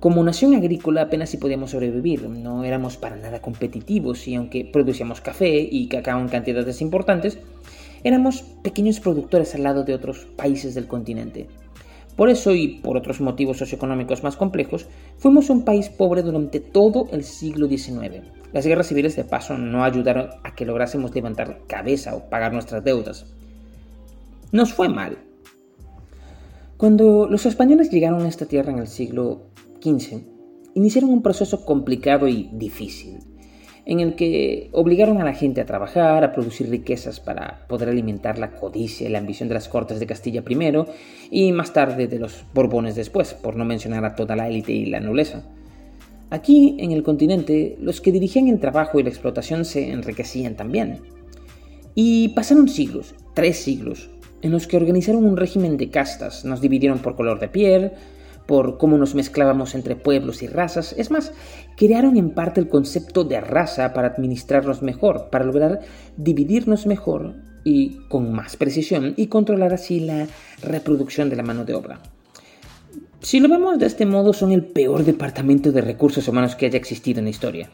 Como 0.00 0.24
nación 0.24 0.54
agrícola 0.54 1.02
apenas 1.02 1.30
si 1.30 1.36
podíamos 1.36 1.70
sobrevivir, 1.70 2.28
no 2.28 2.64
éramos 2.64 2.96
para 2.96 3.14
nada 3.14 3.40
competitivos 3.40 4.26
y 4.26 4.34
aunque 4.34 4.64
producíamos 4.64 5.20
café 5.20 5.60
y 5.70 5.86
cacao 5.86 6.20
en 6.20 6.28
cantidades 6.28 6.82
importantes, 6.82 7.38
éramos 8.02 8.42
pequeños 8.64 8.98
productores 8.98 9.54
al 9.54 9.62
lado 9.62 9.84
de 9.84 9.94
otros 9.94 10.26
países 10.36 10.74
del 10.74 10.88
continente. 10.88 11.46
Por 12.16 12.28
eso 12.28 12.54
y 12.54 12.80
por 12.80 12.96
otros 12.96 13.20
motivos 13.20 13.56
socioeconómicos 13.58 14.22
más 14.22 14.36
complejos, 14.36 14.86
fuimos 15.16 15.48
un 15.48 15.64
país 15.64 15.88
pobre 15.88 16.22
durante 16.22 16.60
todo 16.60 17.08
el 17.10 17.24
siglo 17.24 17.66
XIX. 17.68 18.26
Las 18.52 18.66
guerras 18.66 18.88
civiles 18.88 19.16
de 19.16 19.24
paso 19.24 19.56
no 19.56 19.82
ayudaron 19.82 20.28
a 20.44 20.54
que 20.54 20.66
lográsemos 20.66 21.14
levantar 21.14 21.62
cabeza 21.66 22.14
o 22.14 22.28
pagar 22.28 22.52
nuestras 22.52 22.84
deudas. 22.84 23.26
Nos 24.52 24.74
fue 24.74 24.90
mal. 24.90 25.18
Cuando 26.76 27.26
los 27.28 27.46
españoles 27.46 27.90
llegaron 27.90 28.22
a 28.22 28.28
esta 28.28 28.44
tierra 28.44 28.72
en 28.72 28.80
el 28.80 28.88
siglo 28.88 29.46
XV, 29.82 30.20
iniciaron 30.74 31.10
un 31.10 31.22
proceso 31.22 31.64
complicado 31.64 32.28
y 32.28 32.50
difícil 32.52 33.20
en 33.84 34.00
el 34.00 34.14
que 34.14 34.68
obligaron 34.72 35.20
a 35.20 35.24
la 35.24 35.34
gente 35.34 35.60
a 35.60 35.66
trabajar, 35.66 36.22
a 36.22 36.32
producir 36.32 36.70
riquezas 36.70 37.18
para 37.18 37.66
poder 37.68 37.88
alimentar 37.88 38.38
la 38.38 38.52
codicia 38.52 39.08
y 39.08 39.12
la 39.12 39.18
ambición 39.18 39.48
de 39.48 39.54
las 39.54 39.68
cortes 39.68 39.98
de 39.98 40.06
Castilla 40.06 40.42
primero 40.42 40.86
y 41.30 41.52
más 41.52 41.72
tarde 41.72 42.06
de 42.06 42.18
los 42.18 42.44
Borbones 42.54 42.94
después, 42.94 43.34
por 43.34 43.56
no 43.56 43.64
mencionar 43.64 44.04
a 44.04 44.14
toda 44.14 44.36
la 44.36 44.48
élite 44.48 44.72
y 44.72 44.86
la 44.86 45.00
nobleza. 45.00 45.42
Aquí, 46.30 46.76
en 46.78 46.92
el 46.92 47.02
continente, 47.02 47.76
los 47.80 48.00
que 48.00 48.12
dirigían 48.12 48.48
el 48.48 48.60
trabajo 48.60 48.98
y 48.98 49.02
la 49.02 49.10
explotación 49.10 49.64
se 49.64 49.90
enriquecían 49.90 50.56
también. 50.56 51.00
Y 51.94 52.28
pasaron 52.28 52.68
siglos, 52.68 53.14
tres 53.34 53.58
siglos, 53.58 54.08
en 54.40 54.50
los 54.50 54.66
que 54.66 54.76
organizaron 54.76 55.26
un 55.26 55.36
régimen 55.36 55.76
de 55.76 55.90
castas, 55.90 56.44
nos 56.44 56.60
dividieron 56.60 57.00
por 57.00 57.16
color 57.16 57.38
de 57.38 57.48
piel, 57.48 57.92
por 58.46 58.78
cómo 58.78 58.98
nos 58.98 59.14
mezclábamos 59.14 59.74
entre 59.74 59.96
pueblos 59.96 60.42
y 60.42 60.46
razas. 60.46 60.94
Es 60.98 61.10
más, 61.10 61.32
crearon 61.76 62.16
en 62.16 62.30
parte 62.30 62.60
el 62.60 62.68
concepto 62.68 63.24
de 63.24 63.40
raza 63.40 63.92
para 63.92 64.08
administrarnos 64.08 64.82
mejor, 64.82 65.28
para 65.30 65.44
lograr 65.44 65.80
dividirnos 66.16 66.86
mejor 66.86 67.34
y 67.64 67.98
con 68.08 68.32
más 68.32 68.56
precisión 68.56 69.14
y 69.16 69.28
controlar 69.28 69.72
así 69.72 70.00
la 70.00 70.26
reproducción 70.62 71.30
de 71.30 71.36
la 71.36 71.42
mano 71.42 71.64
de 71.64 71.74
obra. 71.74 72.00
Si 73.20 73.38
lo 73.38 73.48
vemos 73.48 73.78
de 73.78 73.86
este 73.86 74.04
modo, 74.04 74.32
son 74.32 74.50
el 74.50 74.64
peor 74.64 75.04
departamento 75.04 75.70
de 75.70 75.80
recursos 75.80 76.26
humanos 76.26 76.56
que 76.56 76.66
haya 76.66 76.76
existido 76.76 77.20
en 77.20 77.26
la 77.26 77.30
historia. 77.30 77.70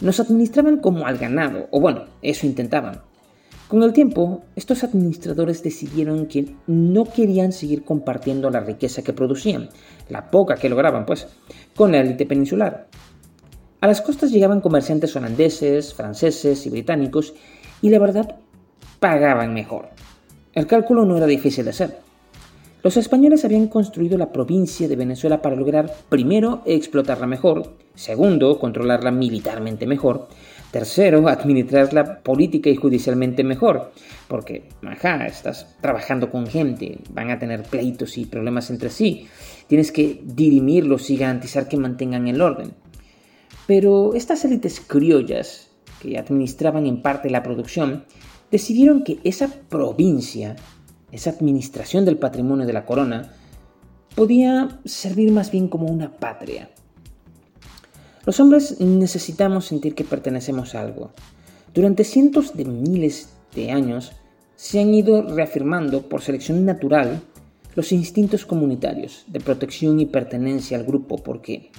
Nos 0.00 0.20
administraban 0.20 0.78
como 0.78 1.06
al 1.06 1.18
ganado, 1.18 1.66
o 1.72 1.80
bueno, 1.80 2.04
eso 2.22 2.46
intentaban. 2.46 3.00
Con 3.70 3.84
el 3.84 3.92
tiempo, 3.92 4.42
estos 4.56 4.82
administradores 4.82 5.62
decidieron 5.62 6.26
que 6.26 6.56
no 6.66 7.04
querían 7.04 7.52
seguir 7.52 7.84
compartiendo 7.84 8.50
la 8.50 8.58
riqueza 8.58 9.02
que 9.02 9.12
producían, 9.12 9.68
la 10.08 10.28
poca 10.28 10.56
que 10.56 10.68
lograban, 10.68 11.06
pues, 11.06 11.28
con 11.76 11.92
la 11.92 12.00
élite 12.00 12.26
peninsular. 12.26 12.88
A 13.80 13.86
las 13.86 14.00
costas 14.00 14.32
llegaban 14.32 14.60
comerciantes 14.60 15.14
holandeses, 15.14 15.94
franceses 15.94 16.66
y 16.66 16.70
británicos, 16.70 17.32
y 17.80 17.90
la 17.90 18.00
verdad, 18.00 18.38
pagaban 18.98 19.54
mejor. 19.54 19.90
El 20.52 20.66
cálculo 20.66 21.04
no 21.04 21.16
era 21.16 21.26
difícil 21.26 21.62
de 21.64 21.70
hacer. 21.70 21.98
Los 22.82 22.96
españoles 22.96 23.44
habían 23.44 23.68
construido 23.68 24.18
la 24.18 24.32
provincia 24.32 24.88
de 24.88 24.96
Venezuela 24.96 25.42
para 25.42 25.54
lograr, 25.54 25.94
primero, 26.08 26.62
explotarla 26.66 27.28
mejor, 27.28 27.76
segundo, 27.94 28.58
controlarla 28.58 29.12
militarmente 29.12 29.86
mejor, 29.86 30.26
Tercero, 30.70 31.28
administrarla 31.28 32.20
política 32.22 32.70
y 32.70 32.76
judicialmente 32.76 33.42
mejor, 33.42 33.92
porque, 34.28 34.68
ajá, 34.86 35.26
estás 35.26 35.76
trabajando 35.80 36.30
con 36.30 36.46
gente, 36.46 37.00
van 37.10 37.30
a 37.30 37.40
tener 37.40 37.64
pleitos 37.64 38.16
y 38.18 38.26
problemas 38.26 38.70
entre 38.70 38.90
sí, 38.90 39.26
tienes 39.66 39.90
que 39.90 40.20
dirimirlos 40.22 41.10
y 41.10 41.16
garantizar 41.16 41.66
que 41.66 41.76
mantengan 41.76 42.28
el 42.28 42.40
orden. 42.40 42.72
Pero 43.66 44.14
estas 44.14 44.44
élites 44.44 44.80
criollas, 44.80 45.70
que 46.00 46.16
administraban 46.18 46.86
en 46.86 47.02
parte 47.02 47.30
la 47.30 47.42
producción, 47.42 48.04
decidieron 48.52 49.02
que 49.02 49.18
esa 49.24 49.48
provincia, 49.68 50.54
esa 51.10 51.30
administración 51.30 52.04
del 52.04 52.18
patrimonio 52.18 52.64
de 52.64 52.72
la 52.72 52.86
corona, 52.86 53.32
podía 54.14 54.80
servir 54.84 55.32
más 55.32 55.50
bien 55.50 55.66
como 55.66 55.86
una 55.86 56.12
patria 56.16 56.70
los 58.24 58.38
hombres 58.38 58.80
necesitamos 58.80 59.66
sentir 59.66 59.94
que 59.94 60.04
pertenecemos 60.04 60.74
a 60.74 60.82
algo. 60.82 61.10
Durante 61.72 62.04
cientos 62.04 62.56
de 62.56 62.64
miles 62.64 63.30
de 63.54 63.70
años 63.70 64.12
se 64.56 64.80
han 64.80 64.92
ido 64.92 65.22
reafirmando 65.22 66.02
por 66.02 66.20
selección 66.20 66.64
natural 66.64 67.22
los 67.74 67.92
instintos 67.92 68.44
comunitarios 68.44 69.24
de 69.28 69.40
protección 69.40 70.00
y 70.00 70.06
pertenencia 70.06 70.76
al 70.76 70.84
grupo 70.84 71.16
porque 71.16 71.70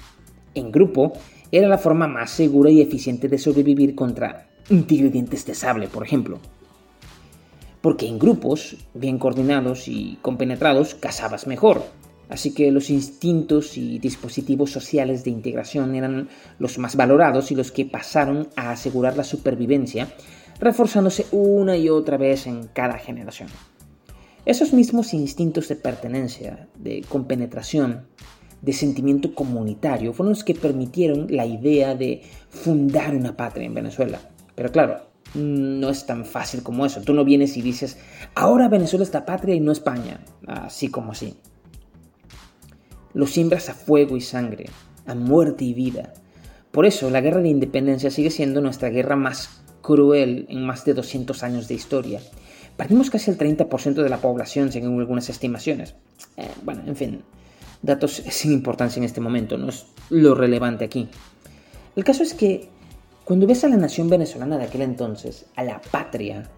en 0.56 0.72
grupo 0.72 1.14
era 1.52 1.68
la 1.68 1.78
forma 1.78 2.08
más 2.08 2.32
segura 2.32 2.72
y 2.72 2.82
eficiente 2.82 3.28
de 3.28 3.38
sobrevivir 3.38 3.94
contra 3.94 4.48
un 4.70 4.86
tigre 4.88 5.10
dientes 5.10 5.46
de 5.46 5.54
sable, 5.54 5.88
por 5.88 6.04
ejemplo. 6.04 6.40
Porque 7.82 8.08
en 8.08 8.20
grupos, 8.20 8.78
bien 8.94 9.18
coordinados 9.18 9.88
y 9.88 10.18
compenetrados, 10.22 10.96
cazabas 10.96 11.48
mejor, 11.48 11.84
Así 12.32 12.54
que 12.54 12.72
los 12.72 12.90
instintos 12.90 13.78
y 13.78 14.00
dispositivos 14.00 14.72
sociales 14.72 15.26
de 15.26 15.32
integración 15.32 15.96
eran 15.96 16.30
los 16.60 16.78
más 16.78 16.96
valorados 16.96 17.52
y 17.52 17.56
los 17.56 17.74
que 17.74 17.86
pasaron 17.86 18.48
a 18.56 18.72
asegurar 18.72 19.18
la 19.18 19.26
supervivencia, 19.26 20.08
reforzándose 20.58 21.26
una 21.32 21.76
y 21.76 21.90
otra 21.90 22.16
vez 22.16 22.48
en 22.48 22.68
cada 22.68 22.98
generación. 22.98 23.50
Esos 24.46 24.72
mismos 24.72 25.14
instintos 25.14 25.68
de 25.68 25.76
pertenencia, 25.76 26.70
de 26.78 27.02
compenetración, 27.02 28.08
de 28.62 28.72
sentimiento 28.72 29.36
comunitario, 29.36 30.14
fueron 30.14 30.32
los 30.32 30.46
que 30.46 30.56
permitieron 30.56 31.28
la 31.30 31.46
idea 31.46 31.96
de 31.96 32.22
fundar 32.50 33.14
una 33.14 33.36
patria 33.36 33.66
en 33.66 33.74
Venezuela. 33.74 34.22
Pero 34.56 34.72
claro, 34.72 35.02
no 35.34 35.90
es 35.90 36.06
tan 36.06 36.24
fácil 36.24 36.64
como 36.64 36.86
eso. 36.86 37.02
Tú 37.02 37.14
no 37.14 37.26
vienes 37.26 37.58
y 37.58 37.62
dices, 37.62 37.98
ahora 38.36 38.70
Venezuela 38.70 39.04
es 39.04 39.14
la 39.14 39.26
patria 39.26 39.54
y 39.54 39.60
no 39.60 39.74
España, 39.74 40.24
así 40.48 40.88
como 40.88 41.12
así. 41.12 41.36
Lo 43.14 43.28
siembras 43.28 43.70
a 43.70 43.74
fuego 43.74 44.18
y 44.18 44.22
sangre, 44.22 44.70
a 45.06 45.16
muerte 45.16 45.66
y 45.66 45.74
vida. 45.74 46.14
Por 46.72 46.86
eso 46.86 47.10
la 47.10 47.22
guerra 47.22 47.42
de 47.42 47.50
independencia 47.50 48.12
sigue 48.12 48.32
siendo 48.32 48.62
nuestra 48.62 48.90
guerra 48.90 49.16
más 49.16 49.62
cruel 49.82 50.46
en 50.50 50.66
más 50.66 50.86
de 50.86 50.94
200 50.94 51.44
años 51.44 51.68
de 51.68 51.74
historia. 51.74 52.22
Perdimos 52.78 53.10
casi 53.10 53.30
el 53.32 53.38
30% 53.38 54.02
de 54.02 54.10
la 54.10 54.18
población 54.18 54.72
según 54.72 55.00
algunas 55.00 55.30
estimaciones. 55.30 55.96
Eh, 56.38 56.48
bueno, 56.64 56.84
en 56.86 56.96
fin, 56.96 57.24
datos 57.82 58.24
sin 58.30 58.54
importancia 58.54 59.00
en 59.00 59.04
este 59.04 59.22
momento, 59.22 59.58
no 59.58 59.70
es 59.70 59.86
lo 60.10 60.36
relevante 60.36 60.86
aquí. 60.86 61.10
El 61.96 62.04
caso 62.04 62.24
es 62.24 62.34
que 62.34 62.70
cuando 63.26 63.48
ves 63.48 63.64
a 63.64 63.68
la 63.68 63.78
nación 63.78 64.10
venezolana 64.10 64.58
de 64.58 64.66
aquel 64.66 64.82
entonces, 64.82 65.46
a 65.56 65.64
la 65.64 65.82
patria, 65.82 66.50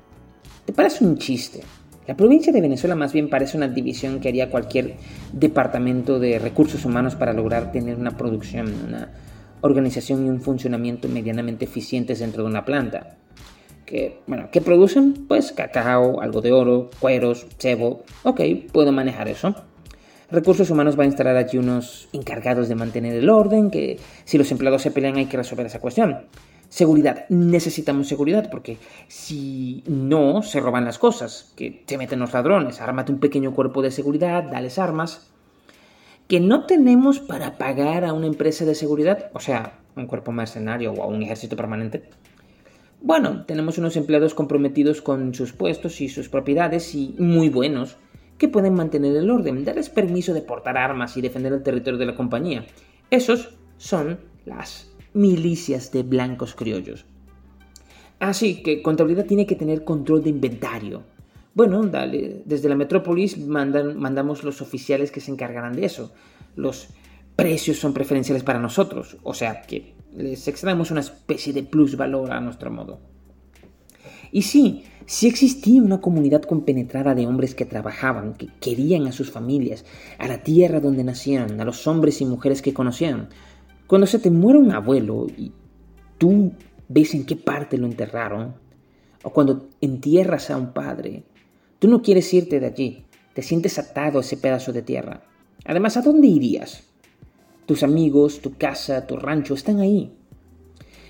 te 0.65 0.73
parece 0.73 1.03
un 1.03 1.17
chiste. 1.17 1.61
La 2.05 2.17
provincia 2.17 2.51
de 2.51 2.59
Venezuela 2.59 2.95
más 2.95 3.13
bien 3.13 3.29
parece 3.29 3.55
una 3.55 3.69
división 3.69 4.19
que 4.19 4.27
haría 4.27 4.49
cualquier 4.49 4.95
departamento 5.31 6.19
de 6.19 6.37
recursos 6.37 6.83
humanos 6.83 7.15
para 7.15 7.31
lograr 7.31 7.71
tener 7.71 7.97
una 7.97 8.17
producción, 8.17 8.73
una 8.87 9.09
organización 9.61 10.25
y 10.25 10.29
un 10.29 10.41
funcionamiento 10.41 11.07
medianamente 11.07 11.63
eficientes 11.63 12.19
dentro 12.19 12.43
de 12.43 12.49
una 12.49 12.65
planta. 12.65 13.15
Que, 13.85 14.19
bueno, 14.27 14.49
¿qué 14.51 14.59
producen? 14.59 15.13
Pues 15.27 15.53
cacao, 15.53 16.21
algo 16.21 16.41
de 16.41 16.51
oro, 16.51 16.89
cueros, 16.99 17.47
cebo. 17.57 18.03
Ok, 18.23 18.41
puedo 18.73 18.91
manejar 18.91 19.29
eso. 19.29 19.55
Recursos 20.29 20.69
Humanos 20.69 20.97
va 20.97 21.03
a 21.03 21.05
instalar 21.05 21.37
allí 21.37 21.57
unos 21.57 22.09
encargados 22.11 22.67
de 22.67 22.75
mantener 22.75 23.15
el 23.15 23.29
orden, 23.29 23.69
que 23.69 23.99
si 24.25 24.37
los 24.37 24.51
empleados 24.51 24.81
se 24.81 24.91
pelean 24.91 25.15
hay 25.15 25.27
que 25.27 25.37
resolver 25.37 25.67
esa 25.67 25.79
cuestión. 25.79 26.25
Seguridad. 26.73 27.29
Necesitamos 27.29 28.07
seguridad 28.07 28.49
porque 28.49 28.79
si 29.07 29.83
no, 29.85 30.41
se 30.41 30.59
roban 30.59 30.85
las 30.85 30.97
cosas, 30.97 31.53
que 31.55 31.83
se 31.85 31.99
meten 31.99 32.17
los 32.17 32.33
ladrones. 32.33 32.81
Ármate 32.81 33.11
un 33.11 33.19
pequeño 33.19 33.53
cuerpo 33.53 33.83
de 33.83 33.91
seguridad, 33.91 34.45
dales 34.45 34.79
armas. 34.79 35.29
Que 36.27 36.39
no 36.39 36.65
tenemos 36.65 37.19
para 37.19 37.59
pagar 37.59 38.03
a 38.03 38.13
una 38.13 38.25
empresa 38.25 38.65
de 38.65 38.73
seguridad, 38.73 39.29
o 39.35 39.39
sea, 39.39 39.81
un 39.95 40.07
cuerpo 40.07 40.31
mercenario 40.31 40.93
o 40.93 41.03
a 41.03 41.05
un 41.05 41.21
ejército 41.21 41.55
permanente. 41.55 42.09
Bueno, 43.03 43.45
tenemos 43.45 43.77
unos 43.77 43.95
empleados 43.95 44.33
comprometidos 44.33 45.03
con 45.03 45.35
sus 45.35 45.53
puestos 45.53 46.01
y 46.01 46.09
sus 46.09 46.27
propiedades 46.27 46.95
y 46.95 47.13
muy 47.19 47.49
buenos 47.49 47.97
que 48.39 48.47
pueden 48.47 48.73
mantener 48.73 49.15
el 49.15 49.29
orden, 49.29 49.63
darles 49.63 49.91
permiso 49.91 50.33
de 50.33 50.41
portar 50.41 50.75
armas 50.79 51.17
y 51.17 51.21
defender 51.21 51.53
el 51.53 51.61
territorio 51.61 51.99
de 51.99 52.07
la 52.07 52.15
compañía. 52.15 52.65
Esos 53.11 53.53
son 53.77 54.17
las 54.45 54.92
milicias 55.13 55.91
de 55.91 56.03
blancos 56.03 56.55
criollos. 56.55 57.05
Así 58.19 58.63
que 58.63 58.81
contabilidad 58.81 59.25
tiene 59.25 59.45
que 59.45 59.55
tener 59.55 59.83
control 59.83 60.23
de 60.23 60.29
inventario. 60.29 61.03
Bueno, 61.53 61.83
dale, 61.83 62.41
desde 62.45 62.69
la 62.69 62.75
metrópolis 62.75 63.37
mandan, 63.37 63.99
mandamos 63.99 64.43
los 64.43 64.61
oficiales 64.61 65.11
que 65.11 65.19
se 65.19 65.31
encargarán 65.31 65.75
de 65.75 65.85
eso. 65.85 66.13
Los 66.55 66.87
precios 67.35 67.77
son 67.77 67.93
preferenciales 67.93 68.43
para 68.43 68.59
nosotros, 68.59 69.17
o 69.23 69.33
sea 69.33 69.61
que 69.61 69.95
les 70.15 70.47
extraemos 70.47 70.91
una 70.91 71.01
especie 71.01 71.53
de 71.53 71.63
plus 71.63 71.97
valor 71.97 72.31
a 72.31 72.39
nuestro 72.39 72.71
modo. 72.71 72.99
Y 74.31 74.41
sí, 74.41 74.83
sí 75.05 75.27
existía 75.27 75.81
una 75.81 76.01
comunidad 76.01 76.41
compenetrada 76.41 77.13
de 77.13 77.27
hombres 77.27 77.53
que 77.53 77.65
trabajaban, 77.65 78.33
que 78.33 78.47
querían 78.59 79.05
a 79.05 79.11
sus 79.11 79.31
familias, 79.31 79.85
a 80.17 80.27
la 80.27 80.43
tierra 80.43 80.79
donde 80.79 81.03
nacían, 81.03 81.61
a 81.61 81.65
los 81.65 81.85
hombres 81.85 82.19
y 82.21 82.25
mujeres 82.25 82.61
que 82.63 82.73
conocían. 82.73 83.29
Cuando 83.87 84.07
se 84.07 84.19
te 84.19 84.29
muere 84.29 84.59
un 84.59 84.71
abuelo 84.71 85.27
y 85.37 85.51
tú 86.17 86.51
ves 86.87 87.13
en 87.13 87.25
qué 87.25 87.35
parte 87.35 87.77
lo 87.77 87.85
enterraron, 87.85 88.55
o 89.23 89.29
cuando 89.31 89.69
entierras 89.81 90.49
a 90.49 90.57
un 90.57 90.73
padre, 90.73 91.23
tú 91.79 91.87
no 91.87 92.01
quieres 92.01 92.33
irte 92.33 92.59
de 92.59 92.67
allí, 92.67 93.05
te 93.33 93.41
sientes 93.41 93.79
atado 93.79 94.19
a 94.19 94.21
ese 94.21 94.37
pedazo 94.37 94.71
de 94.73 94.81
tierra. 94.81 95.23
Además, 95.65 95.97
¿a 95.97 96.01
dónde 96.01 96.27
irías? 96.27 96.83
Tus 97.65 97.83
amigos, 97.83 98.41
tu 98.41 98.57
casa, 98.57 99.07
tu 99.07 99.15
rancho 99.15 99.53
están 99.53 99.79
ahí. 99.79 100.13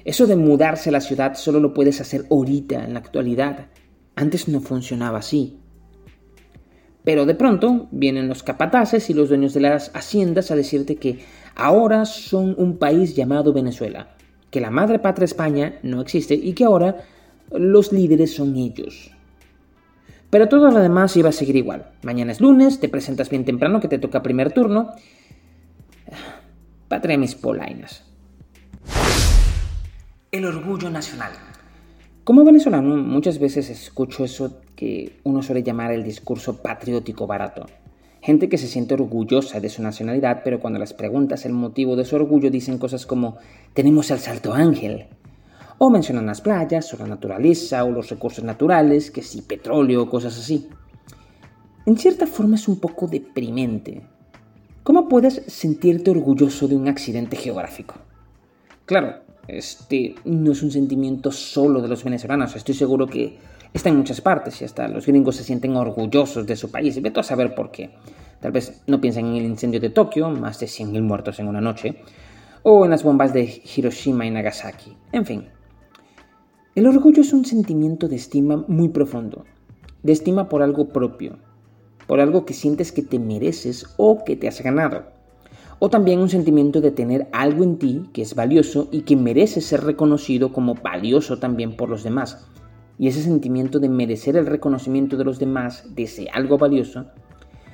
Eso 0.05 0.27
de 0.27 0.35
mudarse 0.35 0.89
a 0.89 0.91
la 0.91 1.01
ciudad 1.01 1.35
solo 1.35 1.59
lo 1.59 1.73
puedes 1.73 2.01
hacer 2.01 2.25
ahorita, 2.29 2.83
en 2.83 2.93
la 2.93 2.99
actualidad. 2.99 3.67
Antes 4.15 4.47
no 4.47 4.61
funcionaba 4.61 5.19
así. 5.19 5.57
Pero 7.03 7.25
de 7.25 7.35
pronto 7.35 7.87
vienen 7.91 8.27
los 8.27 8.43
capataces 8.43 9.09
y 9.09 9.13
los 9.13 9.29
dueños 9.29 9.53
de 9.53 9.61
las 9.61 9.91
haciendas 9.93 10.51
a 10.51 10.55
decirte 10.55 10.95
que 10.95 11.19
ahora 11.55 12.05
son 12.05 12.55
un 12.57 12.77
país 12.77 13.15
llamado 13.15 13.53
Venezuela, 13.53 14.09
que 14.51 14.61
la 14.61 14.69
madre 14.69 14.99
patria 14.99 15.25
España 15.25 15.79
no 15.83 16.01
existe 16.01 16.35
y 16.35 16.53
que 16.53 16.65
ahora 16.65 17.03
los 17.51 17.91
líderes 17.91 18.35
son 18.35 18.55
ellos. 18.55 19.11
Pero 20.29 20.49
todo 20.49 20.71
lo 20.71 20.79
demás 20.79 21.15
iba 21.15 21.29
a 21.29 21.31
seguir 21.31 21.55
igual. 21.55 21.91
Mañana 22.01 22.31
es 22.31 22.41
lunes, 22.41 22.79
te 22.79 22.89
presentas 22.89 23.29
bien 23.29 23.45
temprano 23.45 23.79
que 23.79 23.87
te 23.87 23.99
toca 23.99 24.23
primer 24.23 24.51
turno. 24.51 24.89
Patria 26.87 27.17
mis 27.17 27.35
polainas. 27.35 28.03
El 30.31 30.45
orgullo 30.45 30.89
nacional. 30.89 31.31
Como 32.23 32.43
venezolano 32.43 32.95
muchas 32.95 33.37
veces 33.37 33.69
escucho 33.69 34.23
eso 34.23 34.61
que 34.75 35.19
uno 35.23 35.43
suele 35.43 35.61
llamar 35.61 35.91
el 35.91 36.03
discurso 36.03 36.61
patriótico 36.61 37.27
barato. 37.27 37.67
Gente 38.23 38.47
que 38.47 38.57
se 38.57 38.69
siente 38.69 38.93
orgullosa 38.93 39.59
de 39.59 39.67
su 39.67 39.83
nacionalidad, 39.83 40.43
pero 40.45 40.61
cuando 40.61 40.79
les 40.79 40.93
preguntas 40.93 41.45
el 41.45 41.51
motivo 41.51 41.97
de 41.97 42.05
su 42.05 42.15
orgullo 42.15 42.49
dicen 42.49 42.77
cosas 42.77 43.05
como 43.05 43.35
tenemos 43.73 44.11
el 44.11 44.19
Salto 44.19 44.53
Ángel, 44.53 45.07
o 45.77 45.89
mencionan 45.89 46.27
las 46.27 46.39
playas, 46.39 46.93
o 46.93 46.97
la 46.97 47.05
naturaleza, 47.05 47.83
o 47.83 47.91
los 47.91 48.09
recursos 48.09 48.45
naturales, 48.45 49.11
que 49.11 49.21
si 49.21 49.41
petróleo, 49.41 50.09
cosas 50.09 50.39
así. 50.39 50.69
En 51.85 51.97
cierta 51.97 52.25
forma 52.25 52.55
es 52.55 52.69
un 52.69 52.79
poco 52.79 53.07
deprimente. 53.07 54.03
¿Cómo 54.83 55.09
puedes 55.09 55.43
sentirte 55.47 56.11
orgulloso 56.11 56.69
de 56.69 56.77
un 56.77 56.87
accidente 56.87 57.35
geográfico? 57.35 57.95
Claro, 58.85 59.17
este 59.49 60.15
no 60.23 60.53
es 60.53 60.63
un 60.63 60.71
sentimiento 60.71 61.29
solo 61.29 61.81
de 61.81 61.89
los 61.89 62.05
venezolanos, 62.05 62.55
estoy 62.55 62.75
seguro 62.75 63.05
que 63.05 63.37
está 63.73 63.89
en 63.89 63.97
muchas 63.97 64.21
partes 64.21 64.61
y 64.61 64.65
hasta 64.65 64.87
los 64.87 65.05
gringos 65.05 65.35
se 65.35 65.43
sienten 65.43 65.75
orgullosos 65.75 66.45
de 66.45 66.55
su 66.55 66.71
país. 66.71 67.01
Vete 67.01 67.19
a 67.19 67.23
saber 67.23 67.55
por 67.55 67.71
qué. 67.71 67.91
Tal 68.39 68.51
vez 68.51 68.83
no 68.87 69.01
piensen 69.01 69.27
en 69.27 69.35
el 69.37 69.45
incendio 69.45 69.79
de 69.79 69.89
Tokio, 69.89 70.29
más 70.29 70.59
de 70.59 70.67
100.000 70.67 71.01
muertos 71.01 71.39
en 71.39 71.47
una 71.47 71.61
noche, 71.61 71.95
o 72.61 72.85
en 72.85 72.91
las 72.91 73.03
bombas 73.03 73.33
de 73.33 73.61
Hiroshima 73.75 74.25
y 74.25 74.31
Nagasaki. 74.31 74.95
En 75.11 75.25
fin, 75.25 75.45
el 76.75 76.87
orgullo 76.87 77.21
es 77.21 77.33
un 77.33 77.45
sentimiento 77.45 78.07
de 78.07 78.15
estima 78.15 78.63
muy 78.67 78.89
profundo, 78.89 79.45
de 80.01 80.11
estima 80.11 80.49
por 80.49 80.61
algo 80.61 80.89
propio, 80.89 81.37
por 82.07 82.19
algo 82.19 82.45
que 82.45 82.53
sientes 82.53 82.91
que 82.91 83.01
te 83.01 83.19
mereces 83.19 83.85
o 83.97 84.23
que 84.23 84.35
te 84.35 84.47
has 84.47 84.61
ganado, 84.61 85.03
o 85.79 85.89
también 85.89 86.19
un 86.19 86.29
sentimiento 86.29 86.81
de 86.81 86.91
tener 86.91 87.27
algo 87.31 87.63
en 87.63 87.77
ti 87.77 88.09
que 88.13 88.21
es 88.21 88.35
valioso 88.35 88.87
y 88.91 89.01
que 89.01 89.15
merece 89.15 89.61
ser 89.61 89.83
reconocido 89.83 90.51
como 90.51 90.75
valioso 90.75 91.39
también 91.39 91.75
por 91.75 91.89
los 91.89 92.03
demás. 92.03 92.47
Y 93.03 93.09
ese 93.09 93.21
sentimiento 93.21 93.81
de 93.81 93.89
merecer 93.89 94.37
el 94.37 94.45
reconocimiento 94.45 95.17
de 95.17 95.25
los 95.25 95.37
demás, 95.37 95.93
de 95.93 96.03
ese 96.03 96.29
algo 96.31 96.57
valioso, 96.57 97.07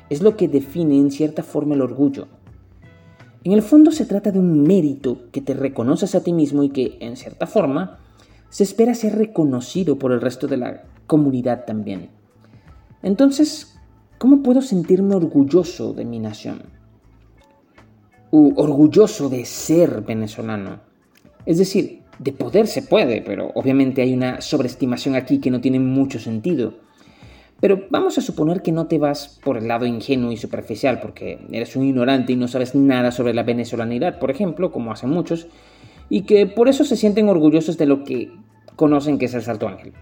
es 0.09 0.23
lo 0.23 0.35
que 0.35 0.47
define 0.47 0.97
en 0.97 1.11
cierta 1.11 1.43
forma 1.43 1.75
el 1.75 1.83
orgullo. 1.83 2.27
En 3.43 3.51
el 3.51 3.61
fondo 3.61 3.91
se 3.91 4.07
trata 4.07 4.31
de 4.31 4.39
un 4.39 4.63
mérito 4.63 5.29
que 5.31 5.41
te 5.41 5.53
reconoces 5.53 6.15
a 6.15 6.23
ti 6.23 6.33
mismo 6.33 6.63
y 6.63 6.69
que, 6.69 6.97
en 6.99 7.15
cierta 7.15 7.45
forma, 7.45 7.99
se 8.49 8.63
espera 8.63 8.95
ser 8.95 9.19
reconocido 9.19 9.99
por 9.99 10.13
el 10.13 10.19
resto 10.19 10.47
de 10.47 10.57
la 10.57 10.85
comunidad 11.05 11.65
también. 11.65 12.09
Entonces, 13.03 13.77
¿cómo 14.17 14.41
puedo 14.41 14.63
sentirme 14.63 15.13
orgulloso 15.13 15.93
de 15.93 16.05
mi 16.05 16.17
nación? 16.17 16.63
U 18.31 18.59
orgulloso 18.59 19.29
de 19.29 19.45
ser 19.45 20.01
venezolano. 20.01 20.79
Es 21.45 21.59
decir, 21.59 21.98
de 22.19 22.33
poder 22.33 22.67
se 22.67 22.81
puede, 22.81 23.21
pero 23.21 23.51
obviamente 23.55 24.01
hay 24.01 24.13
una 24.13 24.41
sobreestimación 24.41 25.15
aquí 25.15 25.39
que 25.39 25.49
no 25.49 25.61
tiene 25.61 25.79
mucho 25.79 26.19
sentido. 26.19 26.73
Pero 27.61 27.87
vamos 27.89 28.17
a 28.17 28.21
suponer 28.21 28.61
que 28.61 28.71
no 28.71 28.87
te 28.87 28.97
vas 28.97 29.39
por 29.43 29.57
el 29.57 29.67
lado 29.67 29.85
ingenuo 29.85 30.31
y 30.31 30.37
superficial, 30.37 30.99
porque 31.01 31.39
eres 31.51 31.75
un 31.75 31.85
ignorante 31.85 32.33
y 32.33 32.35
no 32.35 32.47
sabes 32.47 32.75
nada 32.75 33.11
sobre 33.11 33.33
la 33.33 33.43
venezolanidad, 33.43 34.19
por 34.19 34.31
ejemplo, 34.31 34.71
como 34.71 34.91
hacen 34.91 35.09
muchos, 35.09 35.47
y 36.09 36.21
que 36.21 36.45
por 36.45 36.69
eso 36.69 36.83
se 36.83 36.95
sienten 36.95 37.27
orgullosos 37.27 37.77
de 37.77 37.85
lo 37.85 38.03
que 38.03 38.31
conocen 38.75 39.17
que 39.17 39.25
es 39.25 39.33
el 39.33 39.41
Salto 39.41 39.67
Ángel. 39.67 39.93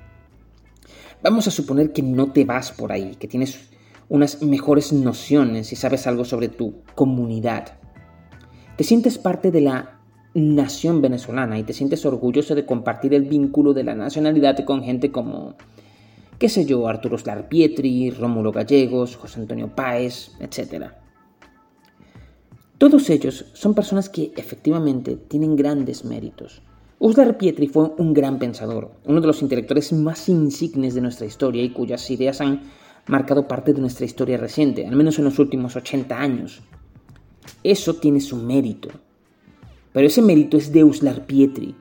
Vamos 1.24 1.48
a 1.48 1.52
suponer 1.52 1.94
que 1.94 2.04
no 2.04 2.32
te 2.32 2.46
vas 2.46 2.72
por 2.72 2.92
ahí, 2.92 3.16
que 3.20 3.28
tienes 3.28 3.70
unas 4.08 4.42
mejores 4.44 4.94
nociones 4.94 5.72
y 5.74 5.76
sabes 5.76 6.06
algo 6.06 6.26
sobre 6.26 6.48
tu 6.48 6.82
comunidad. 6.94 7.80
Te 8.78 8.84
sientes 8.84 9.18
parte 9.18 9.50
de 9.52 9.62
la 9.62 9.97
nación 10.38 11.02
venezolana 11.02 11.58
y 11.58 11.64
te 11.64 11.74
sientes 11.74 12.06
orgulloso 12.06 12.54
de 12.54 12.66
compartir 12.66 13.16
el 13.16 13.24
vínculo 13.24 13.74
de 13.74 13.84
la 13.84 13.96
nacionalidad 13.96 14.64
con 14.66 14.84
gente 14.84 15.12
como, 15.12 15.56
qué 16.38 16.48
sé 16.48 16.66
yo, 16.66 16.88
Arturo 16.88 17.18
Slar 17.18 17.50
Pietri, 17.50 18.12
Rómulo 18.12 18.52
Gallegos, 18.52 19.16
José 19.16 19.40
Antonio 19.40 19.76
Páez, 19.76 20.32
etc. 20.40 20.92
Todos 22.78 23.10
ellos 23.10 23.46
son 23.54 23.74
personas 23.74 24.10
que 24.10 24.32
efectivamente 24.38 25.16
tienen 25.16 25.56
grandes 25.56 26.06
méritos. 26.06 26.62
Uslar 27.00 27.40
Pietri 27.40 27.68
fue 27.68 27.92
un 27.98 28.14
gran 28.14 28.38
pensador, 28.38 28.92
uno 29.06 29.22
de 29.22 29.28
los 29.28 29.42
intelectuales 29.42 29.92
más 29.94 30.30
insignes 30.30 30.94
de 30.94 31.02
nuestra 31.02 31.26
historia 31.26 31.64
y 31.64 31.72
cuyas 31.72 32.10
ideas 32.12 32.42
han 32.42 32.62
marcado 33.08 33.48
parte 33.48 33.74
de 33.74 33.82
nuestra 33.82 34.06
historia 34.06 34.38
reciente, 34.38 34.86
al 34.86 34.96
menos 34.96 35.18
en 35.18 35.26
los 35.26 35.40
últimos 35.40 35.76
80 35.76 36.20
años. 36.20 36.62
Eso 37.64 37.96
tiene 37.96 38.22
su 38.22 38.36
mérito. 38.36 38.90
Pero 39.98 40.10
ese 40.10 40.22
mérito 40.22 40.58
es 40.58 40.72
de 40.72 40.84
Uslar 40.84 41.26
Pietri, 41.26 41.74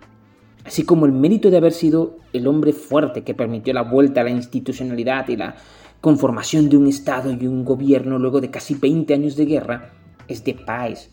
así 0.64 0.84
como 0.84 1.04
el 1.04 1.12
mérito 1.12 1.50
de 1.50 1.58
haber 1.58 1.74
sido 1.74 2.16
el 2.32 2.46
hombre 2.46 2.72
fuerte 2.72 3.24
que 3.24 3.34
permitió 3.34 3.74
la 3.74 3.82
vuelta 3.82 4.22
a 4.22 4.24
la 4.24 4.30
institucionalidad 4.30 5.28
y 5.28 5.36
la 5.36 5.54
conformación 6.00 6.70
de 6.70 6.78
un 6.78 6.86
Estado 6.86 7.30
y 7.30 7.46
un 7.46 7.62
gobierno 7.62 8.18
luego 8.18 8.40
de 8.40 8.50
casi 8.50 8.74
20 8.74 9.12
años 9.12 9.36
de 9.36 9.44
guerra 9.44 9.92
es 10.28 10.42
de 10.44 10.54
Páez. 10.54 11.10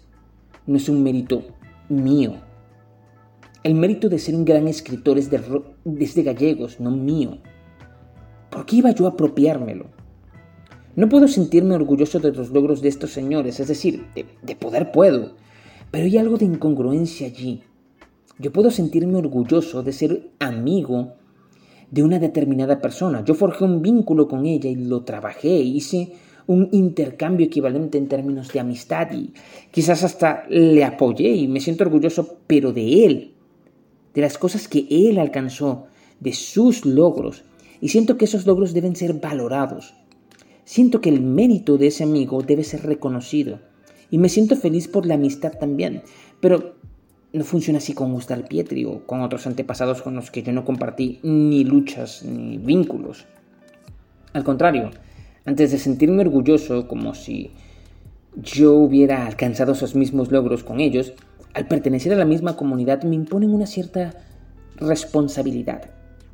No 0.66 0.78
es 0.78 0.88
un 0.88 1.04
mérito 1.04 1.44
mío. 1.90 2.36
El 3.64 3.76
mérito 3.76 4.08
de 4.08 4.18
ser 4.18 4.36
un 4.36 4.46
gran 4.46 4.70
escritor 4.70 5.18
es 5.18 5.30
de, 5.30 6.24
gallegos, 6.24 6.80
no 6.80 6.90
mío. 6.90 7.40
¿Por 8.50 8.66
qué 8.66 8.78
iba 8.78 8.92
yo 8.92 9.08
a 9.08 9.10
apropiármelo? 9.10 9.88
No 10.96 11.10
puedo 11.10 11.28
sentirme 11.28 11.76
orgulloso 11.76 12.22
de 12.22 12.32
los 12.32 12.52
logros 12.52 12.82
de 12.82 12.88
estos 12.88 13.12
señores, 13.12 13.60
es 13.60 13.68
decir, 13.68 14.06
de, 14.16 14.26
de 14.42 14.56
poder 14.56 14.94
puedo, 14.94 15.34
pero 15.94 16.06
hay 16.06 16.18
algo 16.18 16.38
de 16.38 16.46
incongruencia 16.46 17.28
allí. 17.28 17.62
Yo 18.40 18.52
puedo 18.52 18.72
sentirme 18.72 19.20
orgulloso 19.20 19.84
de 19.84 19.94
ser 19.94 20.32
amigo 20.40 21.14
de 21.92 22.02
una 22.02 22.18
determinada 22.18 22.82
persona. 22.82 23.24
Yo 23.24 23.36
forjé 23.36 23.64
un 23.64 23.84
vínculo 23.84 24.28
con 24.28 24.48
ella 24.48 24.72
y 24.72 24.74
lo 24.74 25.04
trabajé, 25.04 25.50
hice 25.50 26.14
un 26.48 26.68
intercambio 26.72 27.46
equivalente 27.46 28.00
en 28.00 28.08
términos 28.08 28.52
de 28.52 28.60
amistad 28.60 29.12
y 29.12 29.34
quizás 29.70 30.04
hasta 30.04 30.48
le 30.50 30.84
apoyé 30.84 31.30
y 31.30 31.48
me 31.48 31.60
siento 31.60 31.84
orgulloso, 31.84 32.40
pero 32.48 32.74
de 32.74 33.06
él, 33.06 33.34
de 34.16 34.22
las 34.22 34.40
cosas 34.40 34.68
que 34.68 34.88
él 34.90 35.20
alcanzó, 35.20 35.86
de 36.20 36.34
sus 36.34 36.88
logros, 36.88 37.44
y 37.82 37.90
siento 37.90 38.18
que 38.18 38.26
esos 38.26 38.48
logros 38.48 38.74
deben 38.74 38.96
ser 38.96 39.14
valorados. 39.14 39.94
Siento 40.66 41.02
que 41.02 41.10
el 41.10 41.22
mérito 41.22 41.78
de 41.78 41.86
ese 41.86 42.04
amigo 42.04 42.42
debe 42.42 42.64
ser 42.64 42.82
reconocido, 42.84 43.60
y 44.14 44.20
me 44.20 44.30
siento 44.30 44.56
feliz 44.56 44.88
por 44.88 45.08
la 45.08 45.16
amistad 45.16 45.54
también, 45.60 46.04
pero 46.40 46.76
no 47.34 47.44
funciona 47.44 47.80
así 47.80 47.94
con 47.94 48.14
Gustav 48.14 48.48
Pietri 48.48 48.86
o 48.86 49.08
con 49.08 49.22
otros 49.22 49.48
antepasados 49.48 50.04
con 50.04 50.14
los 50.14 50.30
que 50.30 50.44
yo 50.44 50.54
no 50.54 50.66
compartí 50.66 51.18
ni 51.24 51.64
luchas 51.64 52.22
ni 52.22 52.60
vínculos. 52.60 53.26
Al 54.34 54.44
contrario, 54.44 54.92
antes 55.46 55.72
de 55.72 55.80
sentirme 55.80 56.22
orgulloso 56.22 56.88
como 56.88 57.16
si 57.16 57.50
yo 58.36 58.76
hubiera 58.76 59.26
alcanzado 59.26 59.72
esos 59.72 59.96
mismos 59.96 60.32
logros 60.32 60.64
con 60.64 60.80
ellos, 60.80 61.14
al 61.56 61.68
pertenecer 61.68 62.14
a 62.14 62.18
la 62.18 62.26
misma 62.26 62.56
comunidad 62.56 63.02
me 63.02 63.16
imponen 63.16 63.52
una 63.52 63.66
cierta 63.66 64.14
responsabilidad, 64.78 65.90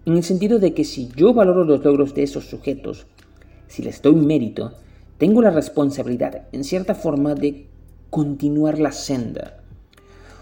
en 0.06 0.18
el 0.18 0.24
sentido 0.24 0.60
de 0.60 0.74
que 0.74 0.84
si 0.84 1.08
yo 1.16 1.34
valoro 1.34 1.64
los 1.64 1.82
logros 1.82 2.14
de 2.14 2.24
esos 2.24 2.44
sujetos, 2.44 3.08
si 3.68 3.84
les 3.84 4.02
doy 4.02 4.16
mérito, 4.16 4.74
tengo 5.20 5.42
la 5.42 5.52
responsabilidad, 5.52 6.48
en 6.54 6.64
cierta 6.64 6.96
forma, 6.96 7.36
de 7.36 7.68
continuar 8.10 8.80
la 8.80 8.92
senda. 8.92 9.58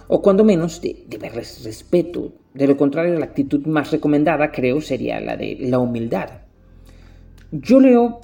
o 0.10 0.22
cuando 0.22 0.46
menos 0.46 0.80
de 0.80 1.04
deberles 1.10 1.66
respeto. 1.66 2.32
De 2.54 2.66
lo 2.66 2.78
contrario, 2.78 3.20
la 3.20 3.26
actitud 3.26 3.66
más 3.66 3.92
recomendada, 3.92 4.54
creo, 4.54 4.80
sería 4.80 5.20
la 5.20 5.36
de 5.36 5.58
la 5.60 5.80
humildad. 5.80 6.30
Yo 7.52 7.82
leo 7.82 8.22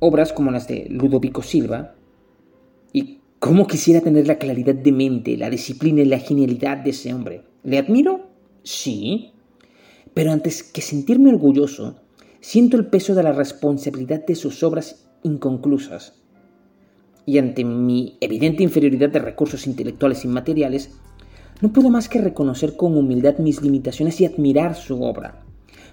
obras 0.00 0.32
como 0.32 0.50
las 0.50 0.66
de 0.66 0.86
Ludovico 0.90 1.42
Silva 1.42 1.94
y 2.92 3.20
cómo 3.38 3.68
quisiera 3.68 4.00
tener 4.00 4.26
la 4.26 4.38
claridad 4.38 4.74
de 4.74 4.90
mente, 4.90 5.36
la 5.36 5.50
disciplina 5.50 6.00
y 6.02 6.06
la 6.06 6.18
genialidad 6.18 6.78
de 6.78 6.90
ese 6.90 7.14
hombre. 7.14 7.42
¿Le 7.62 7.78
admiro? 7.78 8.26
Sí. 8.64 9.30
Pero 10.12 10.32
antes 10.32 10.64
que 10.64 10.80
sentirme 10.80 11.30
orgulloso, 11.30 12.00
siento 12.40 12.76
el 12.76 12.86
peso 12.86 13.14
de 13.14 13.22
la 13.22 13.32
responsabilidad 13.32 14.26
de 14.26 14.34
sus 14.34 14.64
obras 14.64 15.09
inconclusas. 15.22 16.14
Y 17.26 17.38
ante 17.38 17.64
mi 17.64 18.16
evidente 18.20 18.62
inferioridad 18.62 19.10
de 19.10 19.18
recursos 19.18 19.66
intelectuales 19.66 20.24
y 20.24 20.28
materiales, 20.28 20.90
no 21.60 21.72
puedo 21.72 21.90
más 21.90 22.08
que 22.08 22.20
reconocer 22.20 22.76
con 22.76 22.96
humildad 22.96 23.38
mis 23.38 23.62
limitaciones 23.62 24.20
y 24.20 24.26
admirar 24.26 24.74
su 24.74 25.02
obra. 25.02 25.44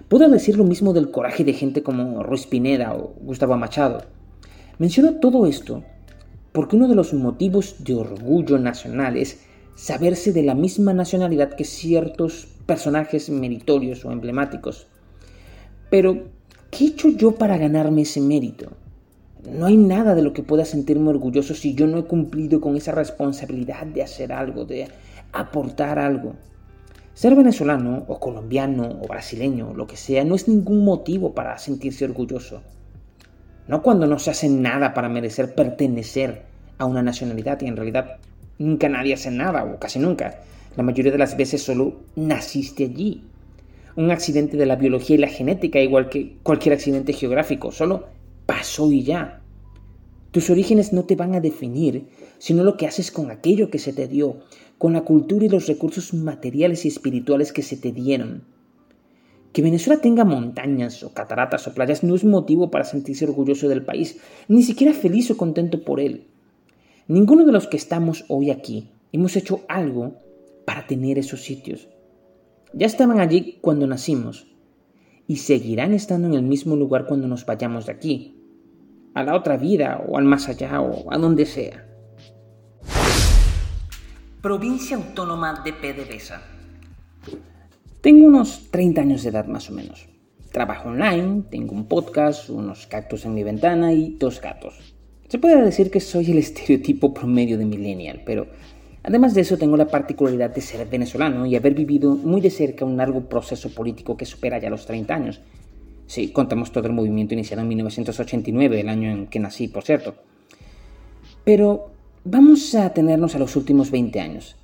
Puedo 0.08 0.28
decir 0.28 0.56
lo 0.56 0.64
mismo 0.64 0.92
del 0.92 1.10
coraje 1.10 1.44
de 1.44 1.52
gente 1.52 1.82
como 1.82 2.22
Ruiz 2.22 2.46
Pineda 2.46 2.94
o 2.94 3.14
Gustavo 3.20 3.56
Machado. 3.56 4.04
Menciono 4.78 5.20
todo 5.20 5.46
esto 5.46 5.84
porque 6.52 6.76
uno 6.76 6.88
de 6.88 6.94
los 6.94 7.12
motivos 7.12 7.76
de 7.84 7.94
orgullo 7.94 8.58
nacional 8.58 9.16
es 9.16 9.44
saberse 9.74 10.32
de 10.32 10.42
la 10.42 10.54
misma 10.54 10.92
nacionalidad 10.92 11.54
que 11.54 11.64
ciertos 11.64 12.48
personajes 12.66 13.30
meritorios 13.30 14.04
o 14.04 14.10
emblemáticos. 14.10 14.86
Pero, 15.90 16.30
¿qué 16.70 16.84
he 16.84 16.88
hecho 16.88 17.10
yo 17.10 17.36
para 17.36 17.58
ganarme 17.58 18.02
ese 18.02 18.20
mérito? 18.20 18.72
No 19.52 19.66
hay 19.66 19.76
nada 19.76 20.14
de 20.14 20.22
lo 20.22 20.32
que 20.32 20.42
pueda 20.42 20.64
sentirme 20.64 21.10
orgulloso 21.10 21.54
si 21.54 21.74
yo 21.74 21.86
no 21.86 21.98
he 21.98 22.04
cumplido 22.04 22.60
con 22.60 22.76
esa 22.76 22.92
responsabilidad 22.92 23.86
de 23.86 24.02
hacer 24.02 24.32
algo, 24.32 24.64
de 24.64 24.88
aportar 25.32 25.98
algo. 25.98 26.34
Ser 27.14 27.34
venezolano 27.34 28.04
o 28.06 28.20
colombiano 28.20 28.98
o 29.00 29.08
brasileño, 29.08 29.74
lo 29.74 29.86
que 29.86 29.96
sea, 29.96 30.24
no 30.24 30.34
es 30.34 30.46
ningún 30.48 30.84
motivo 30.84 31.34
para 31.34 31.58
sentirse 31.58 32.04
orgulloso. 32.04 32.62
No 33.66 33.82
cuando 33.82 34.06
no 34.06 34.18
se 34.18 34.30
hace 34.30 34.48
nada 34.48 34.94
para 34.94 35.08
merecer 35.08 35.54
pertenecer 35.54 36.42
a 36.78 36.86
una 36.86 37.02
nacionalidad 37.02 37.60
y 37.60 37.66
en 37.66 37.76
realidad 37.76 38.18
nunca 38.58 38.88
nadie 38.88 39.14
hace 39.14 39.30
nada 39.30 39.64
o 39.64 39.78
casi 39.78 39.98
nunca. 39.98 40.40
La 40.76 40.82
mayoría 40.82 41.12
de 41.12 41.18
las 41.18 41.36
veces 41.36 41.62
solo 41.62 41.96
naciste 42.14 42.84
allí. 42.84 43.24
Un 43.96 44.10
accidente 44.12 44.56
de 44.56 44.66
la 44.66 44.76
biología 44.76 45.16
y 45.16 45.18
la 45.18 45.28
genética, 45.28 45.80
igual 45.80 46.08
que 46.08 46.36
cualquier 46.44 46.74
accidente 46.74 47.12
geográfico, 47.12 47.72
solo 47.72 48.06
pasó 48.46 48.90
y 48.92 49.02
ya. 49.02 49.37
Tus 50.30 50.50
orígenes 50.50 50.92
no 50.92 51.04
te 51.04 51.16
van 51.16 51.34
a 51.34 51.40
definir, 51.40 52.08
sino 52.38 52.62
lo 52.62 52.76
que 52.76 52.86
haces 52.86 53.10
con 53.10 53.30
aquello 53.30 53.70
que 53.70 53.78
se 53.78 53.94
te 53.94 54.08
dio, 54.08 54.40
con 54.76 54.92
la 54.92 55.02
cultura 55.02 55.46
y 55.46 55.48
los 55.48 55.66
recursos 55.66 56.12
materiales 56.12 56.84
y 56.84 56.88
espirituales 56.88 57.52
que 57.52 57.62
se 57.62 57.76
te 57.76 57.92
dieron. 57.92 58.44
Que 59.52 59.62
Venezuela 59.62 60.02
tenga 60.02 60.24
montañas 60.24 61.02
o 61.02 61.14
cataratas 61.14 61.66
o 61.66 61.74
playas 61.74 62.04
no 62.04 62.14
es 62.14 62.24
motivo 62.24 62.70
para 62.70 62.84
sentirse 62.84 63.24
orgulloso 63.24 63.68
del 63.68 63.84
país, 63.84 64.18
ni 64.48 64.62
siquiera 64.62 64.92
feliz 64.92 65.30
o 65.30 65.36
contento 65.38 65.82
por 65.82 65.98
él. 65.98 66.26
Ninguno 67.08 67.46
de 67.46 67.52
los 67.52 67.66
que 67.66 67.78
estamos 67.78 68.26
hoy 68.28 68.50
aquí 68.50 68.90
hemos 69.12 69.34
hecho 69.34 69.62
algo 69.66 70.16
para 70.66 70.86
tener 70.86 71.18
esos 71.18 71.42
sitios. 71.42 71.88
Ya 72.74 72.86
estaban 72.86 73.18
allí 73.18 73.56
cuando 73.62 73.86
nacimos 73.86 74.46
y 75.26 75.36
seguirán 75.36 75.94
estando 75.94 76.28
en 76.28 76.34
el 76.34 76.42
mismo 76.42 76.76
lugar 76.76 77.06
cuando 77.06 77.26
nos 77.26 77.46
vayamos 77.46 77.86
de 77.86 77.92
aquí, 77.92 78.37
a 79.14 79.22
la 79.22 79.34
otra 79.34 79.56
vida 79.56 80.02
o 80.06 80.18
al 80.18 80.24
más 80.24 80.48
allá 80.48 80.80
o 80.80 81.12
a 81.12 81.18
donde 81.18 81.46
sea. 81.46 81.84
Provincia 84.40 84.96
Autónoma 84.96 85.62
de 85.64 85.72
PDVSA. 85.72 86.40
Tengo 88.00 88.28
unos 88.28 88.70
30 88.70 89.00
años 89.00 89.22
de 89.24 89.30
edad 89.30 89.46
más 89.46 89.68
o 89.68 89.72
menos. 89.72 90.08
Trabajo 90.52 90.90
online, 90.90 91.42
tengo 91.50 91.74
un 91.74 91.86
podcast, 91.86 92.48
unos 92.48 92.86
cactus 92.86 93.24
en 93.24 93.34
mi 93.34 93.42
ventana 93.42 93.92
y 93.92 94.16
dos 94.18 94.40
gatos. 94.40 94.94
Se 95.28 95.38
puede 95.38 95.60
decir 95.62 95.90
que 95.90 96.00
soy 96.00 96.30
el 96.30 96.38
estereotipo 96.46 97.12
promedio 97.12 97.58
de 97.58 97.64
millennial, 97.64 98.22
pero 98.24 98.46
además 99.02 99.34
de 99.34 99.40
eso 99.40 99.58
tengo 99.58 99.76
la 99.76 99.88
particularidad 99.88 100.54
de 100.54 100.60
ser 100.60 100.86
venezolano 100.88 101.44
y 101.44 101.56
haber 101.56 101.74
vivido 101.74 102.14
muy 102.14 102.40
de 102.40 102.50
cerca 102.50 102.84
un 102.84 102.96
largo 102.96 103.28
proceso 103.28 103.74
político 103.74 104.16
que 104.16 104.24
supera 104.24 104.58
ya 104.58 104.70
los 104.70 104.86
30 104.86 105.14
años. 105.14 105.40
Si 106.08 106.32
contamos 106.32 106.72
todo 106.72 106.88
el 106.88 106.92
movimiento 106.92 107.34
iniciado 107.34 107.62
en 107.62 107.68
1989, 107.68 108.80
el 108.80 108.88
año 108.88 109.08
en 109.12 109.28
que 109.28 109.38
nací, 109.38 109.68
por 109.68 109.84
cierto. 109.84 110.16
Pero 111.44 111.92
Vamos 112.30 112.74
a 112.74 112.92
tenernos 112.92 113.34
a 113.36 113.38
los 113.38 113.56
últimos 113.56 113.90
20 113.90 114.20
años. 114.20 114.56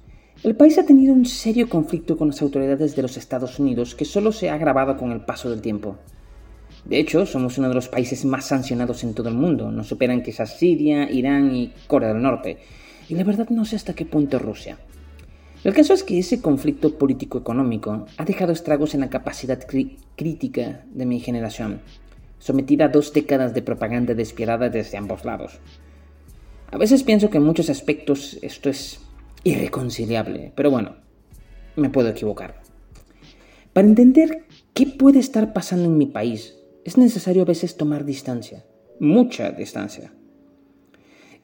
El 0.42 0.54
país 0.54 0.76
ha 0.76 0.84
tenido 0.84 1.14
un 1.14 1.24
serio 1.24 1.66
conflicto 1.66 2.18
con 2.18 2.28
las 2.28 2.42
autoridades 2.42 2.94
de 2.94 3.00
los 3.00 3.16
Estados 3.16 3.58
Unidos 3.58 3.94
que 3.94 4.04
solo 4.04 4.32
se 4.32 4.50
ha 4.50 4.54
agravado 4.54 4.98
con 4.98 5.12
el 5.12 5.22
paso 5.22 5.48
del 5.48 5.62
tiempo. 5.62 5.96
De 6.84 6.98
hecho, 6.98 7.24
somos 7.24 7.56
uno 7.56 7.68
de 7.68 7.74
los 7.74 7.88
países 7.88 8.26
más 8.26 8.44
sancionados 8.44 9.02
en 9.02 9.14
todo 9.14 9.30
el 9.30 9.34
mundo. 9.34 9.70
Nos 9.70 9.86
superan 9.86 10.22
quizás 10.22 10.58
Siria, 10.58 11.10
Irán 11.10 11.54
y 11.54 11.72
Corea 11.86 12.12
del 12.12 12.20
Norte. 12.20 12.58
Y 13.08 13.14
la 13.14 13.24
verdad 13.24 13.48
no 13.48 13.64
sé 13.64 13.76
hasta 13.76 13.94
qué 13.94 14.04
punto 14.04 14.38
Rusia. 14.38 14.76
El 15.64 15.72
caso 15.72 15.94
es 15.94 16.04
que 16.04 16.18
ese 16.18 16.42
conflicto 16.42 16.98
político-económico 16.98 18.04
ha 18.18 18.24
dejado 18.26 18.52
estragos 18.52 18.92
en 18.94 19.00
la 19.00 19.08
capacidad 19.08 19.58
crítica 20.14 20.84
de 20.92 21.06
mi 21.06 21.20
generación, 21.20 21.80
sometida 22.38 22.84
a 22.84 22.88
dos 22.88 23.14
décadas 23.14 23.54
de 23.54 23.62
propaganda 23.62 24.12
despiadada 24.12 24.68
desde 24.68 24.98
ambos 24.98 25.24
lados. 25.24 25.60
A 26.70 26.76
veces 26.76 27.02
pienso 27.02 27.30
que 27.30 27.38
en 27.38 27.44
muchos 27.44 27.70
aspectos 27.70 28.38
esto 28.42 28.68
es 28.68 29.00
irreconciliable, 29.42 30.52
pero 30.54 30.70
bueno, 30.70 30.96
me 31.76 31.88
puedo 31.88 32.10
equivocar. 32.10 32.60
Para 33.72 33.88
entender 33.88 34.44
qué 34.74 34.86
puede 34.86 35.18
estar 35.18 35.54
pasando 35.54 35.86
en 35.86 35.96
mi 35.96 36.06
país, 36.06 36.58
es 36.84 36.98
necesario 36.98 37.40
a 37.40 37.46
veces 37.46 37.78
tomar 37.78 38.04
distancia, 38.04 38.66
mucha 39.00 39.50
distancia. 39.50 40.12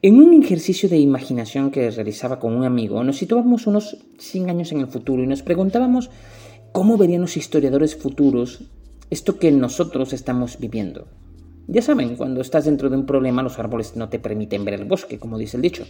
En 0.02 0.16
un 0.16 0.42
ejercicio 0.42 0.88
de 0.88 0.96
imaginación 0.96 1.70
que 1.70 1.90
realizaba 1.90 2.40
con 2.40 2.54
un 2.54 2.64
amigo, 2.64 3.04
nos 3.04 3.18
situábamos 3.18 3.66
unos 3.66 3.98
100 4.18 4.48
años 4.48 4.72
en 4.72 4.80
el 4.80 4.86
futuro 4.86 5.22
y 5.22 5.26
nos 5.26 5.42
preguntábamos 5.42 6.08
cómo 6.72 6.96
verían 6.96 7.20
los 7.20 7.36
historiadores 7.36 7.96
futuros 7.96 8.62
esto 9.10 9.38
que 9.38 9.52
nosotros 9.52 10.14
estamos 10.14 10.58
viviendo. 10.58 11.06
Ya 11.66 11.82
saben, 11.82 12.16
cuando 12.16 12.40
estás 12.40 12.64
dentro 12.64 12.88
de 12.88 12.96
un 12.96 13.04
problema 13.04 13.42
los 13.42 13.58
árboles 13.58 13.94
no 13.94 14.08
te 14.08 14.18
permiten 14.18 14.64
ver 14.64 14.72
el 14.72 14.86
bosque, 14.86 15.18
como 15.18 15.36
dice 15.36 15.58
el 15.58 15.62
dicho. 15.62 15.84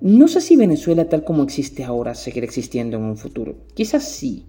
No 0.00 0.28
sé 0.28 0.40
si 0.40 0.54
Venezuela 0.54 1.08
tal 1.08 1.24
como 1.24 1.42
existe 1.42 1.82
ahora 1.82 2.14
seguirá 2.14 2.46
existiendo 2.46 2.98
en 2.98 3.02
un 3.02 3.16
futuro. 3.16 3.56
Quizás 3.74 4.04
sí. 4.04 4.46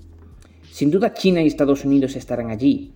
Sin 0.71 0.91
duda 0.91 1.15
China 1.15 1.41
y 1.41 1.47
Estados 1.47 1.85
Unidos 1.85 2.15
estarán 2.15 2.51
allí. 2.51 2.93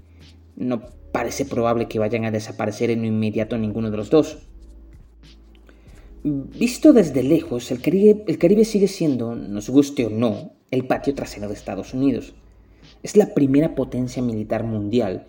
No 0.55 0.81
parece 1.11 1.45
probable 1.45 1.87
que 1.87 1.97
vayan 1.97 2.25
a 2.25 2.31
desaparecer 2.31 2.91
en 2.91 3.01
lo 3.01 3.07
inmediato 3.07 3.57
ninguno 3.57 3.89
de 3.89 3.97
los 3.97 4.11
dos. 4.11 4.37
Visto 6.29 6.91
desde 6.91 7.23
lejos, 7.23 7.71
el 7.71 7.81
Caribe, 7.81 8.65
sigue 8.65 8.87
siendo, 8.87 9.35
nos 9.35 9.69
guste 9.69 10.05
o 10.05 10.09
no, 10.09 10.51
el 10.71 10.85
patio 10.85 11.15
trasero 11.15 11.47
de 11.47 11.53
Estados 11.53 11.93
Unidos. 11.93 12.33
Es 13.01 13.15
la 13.15 13.33
primera 13.33 13.75
potencia 13.75 14.21
militar 14.21 14.63
mundial 14.63 15.27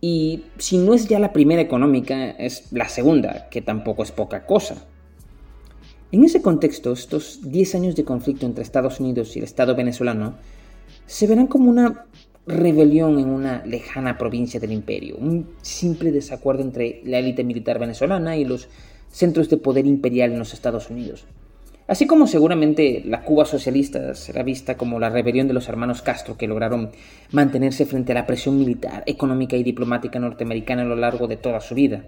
y 0.00 0.44
si 0.58 0.78
no 0.78 0.94
es 0.94 1.06
ya 1.06 1.20
la 1.20 1.32
primera 1.32 1.62
económica, 1.62 2.30
es 2.30 2.72
la 2.72 2.88
segunda, 2.88 3.48
que 3.50 3.62
tampoco 3.62 4.02
es 4.02 4.10
poca 4.10 4.44
cosa. 4.46 4.84
En 6.10 6.24
ese 6.24 6.42
contexto, 6.42 6.92
estos 6.92 7.40
10 7.44 7.76
años 7.76 7.94
de 7.94 8.04
conflicto 8.04 8.44
entre 8.44 8.64
Estados 8.64 8.98
Unidos 8.98 9.36
y 9.36 9.38
el 9.38 9.44
Estado 9.44 9.76
venezolano 9.76 10.34
se 11.06 11.28
verán 11.28 11.46
como 11.46 11.70
una 11.70 12.06
rebelión 12.46 13.20
en 13.20 13.28
una 13.28 13.64
lejana 13.64 14.18
provincia 14.18 14.58
del 14.58 14.72
imperio, 14.72 15.16
un 15.16 15.50
simple 15.62 16.10
desacuerdo 16.10 16.62
entre 16.62 17.00
la 17.04 17.18
élite 17.18 17.44
militar 17.44 17.78
venezolana 17.78 18.36
y 18.36 18.44
los 18.44 18.68
centros 19.12 19.48
de 19.48 19.58
poder 19.58 19.86
imperial 19.86 20.32
en 20.32 20.40
los 20.40 20.52
Estados 20.52 20.90
Unidos. 20.90 21.24
Así 21.86 22.06
como 22.06 22.26
seguramente 22.26 23.02
la 23.04 23.22
Cuba 23.22 23.44
socialista 23.44 24.14
será 24.14 24.42
vista 24.42 24.76
como 24.76 24.98
la 24.98 25.10
rebelión 25.10 25.46
de 25.46 25.54
los 25.54 25.68
hermanos 25.68 26.00
Castro 26.00 26.36
que 26.36 26.48
lograron 26.48 26.90
mantenerse 27.32 27.86
frente 27.86 28.12
a 28.12 28.14
la 28.14 28.26
presión 28.26 28.58
militar, 28.58 29.02
económica 29.06 29.56
y 29.56 29.62
diplomática 29.62 30.18
norteamericana 30.18 30.82
a 30.82 30.86
lo 30.86 30.96
largo 30.96 31.28
de 31.28 31.36
toda 31.36 31.60
su 31.60 31.74
vida. 31.74 32.06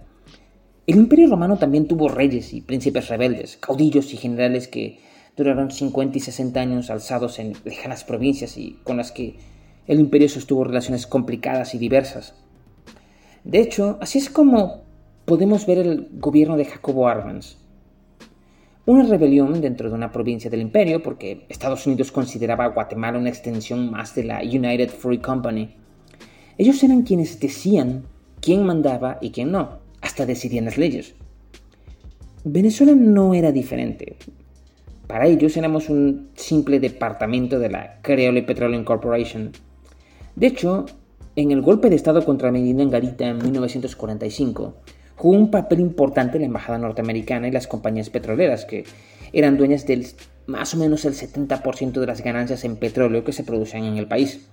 El 0.87 0.97
Imperio 0.97 1.29
Romano 1.29 1.59
también 1.59 1.89
tuvo 1.89 2.09
reyes 2.09 2.53
y 2.55 2.61
príncipes 2.61 3.09
rebeldes, 3.09 3.57
caudillos 3.57 4.13
y 4.15 4.17
generales 4.17 4.69
que 4.69 5.01
duraron 5.37 5.71
50 5.71 6.19
y 6.19 6.21
60 6.21 6.61
años 6.61 6.91
alzados 6.91 7.39
en 7.39 7.55
lejanas 7.65 8.05
provincias 8.05 8.57
y 8.57 8.79
con 8.85 8.97
las 8.99 9.11
que 9.11 9.37
el 9.87 10.01
imperio 10.01 10.29
sostuvo 10.29 10.65
relaciones 10.65 11.07
complicadas 11.07 11.75
y 11.75 11.79
diversas. 11.79 12.35
De 13.43 13.61
hecho, 13.61 13.99
así 14.01 14.19
es 14.19 14.31
como 14.31 14.84
podemos 15.25 15.67
ver 15.67 15.79
el 15.79 16.09
gobierno 16.13 16.57
de 16.57 16.67
Jacobo 16.67 17.09
Arbenz, 17.09 17.57
una 18.87 19.05
rebelión 19.05 19.61
dentro 19.61 19.89
de 19.89 19.95
una 19.95 20.13
provincia 20.13 20.51
del 20.51 20.61
imperio, 20.61 21.03
porque 21.03 21.47
Estados 21.49 21.87
Unidos 21.87 22.13
consideraba 22.13 22.65
a 22.65 22.69
Guatemala 22.69 23.19
una 23.19 23.31
extensión 23.31 23.91
más 23.91 24.15
de 24.15 24.25
la 24.25 24.41
United 24.43 24.91
Free 24.91 25.19
Company. 25.19 25.75
Ellos 26.59 26.83
eran 26.83 27.03
quienes 27.03 27.41
decían 27.41 28.05
quién 28.43 28.67
mandaba 28.67 29.19
y 29.23 29.31
quién 29.31 29.51
no, 29.51 29.79
hasta 30.03 30.27
decidían 30.27 30.67
las 30.67 30.77
leyes. 30.77 31.15
Venezuela 32.45 32.95
no 32.95 33.33
era 33.33 33.53
diferente. 33.53 34.17
Para 35.07 35.27
ellos 35.27 35.57
éramos 35.57 35.89
un 35.89 36.29
simple 36.35 36.79
departamento 36.79 37.59
de 37.59 37.71
la 37.71 38.01
Creole 38.03 38.43
Petroleum 38.43 38.85
Corporation. 38.85 39.53
De 40.37 40.47
hecho, 40.47 40.85
en 41.37 41.51
el 41.51 41.63
golpe 41.63 41.89
de 41.89 41.97
Estado 41.97 42.25
contra 42.25 42.53
Medina 42.53 42.85
Garita 42.85 43.27
en 43.27 43.39
1945, 43.39 44.75
jugó 45.17 45.37
un 45.37 45.51
papel 45.51 45.81
importante 45.81 46.39
la 46.39 46.47
embajada 46.47 46.79
norteamericana 46.79 47.49
y 47.49 47.53
las 47.53 47.67
compañías 47.67 48.11
petroleras, 48.11 48.65
que 48.65 48.85
eran 49.33 49.57
dueñas 49.57 49.87
del 49.87 50.07
más 50.47 50.75
o 50.75 50.77
menos 50.77 51.05
el 51.05 51.15
70% 51.15 51.93
de 51.93 52.07
las 52.07 52.23
ganancias 52.23 52.65
en 52.65 52.77
petróleo 52.77 53.25
que 53.25 53.33
se 53.33 53.45
producían 53.45 53.85
en 53.85 53.97
el 53.97 54.07
país. 54.07 54.47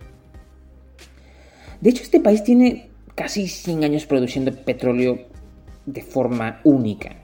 De 1.81 1.89
hecho, 1.89 2.03
este 2.03 2.19
país 2.19 2.43
tiene 2.43 2.89
casi 3.15 3.47
100 3.47 3.83
años 3.83 4.05
produciendo 4.05 4.53
petróleo 4.53 5.19
de 5.85 6.01
forma 6.01 6.61
única. 6.63 7.15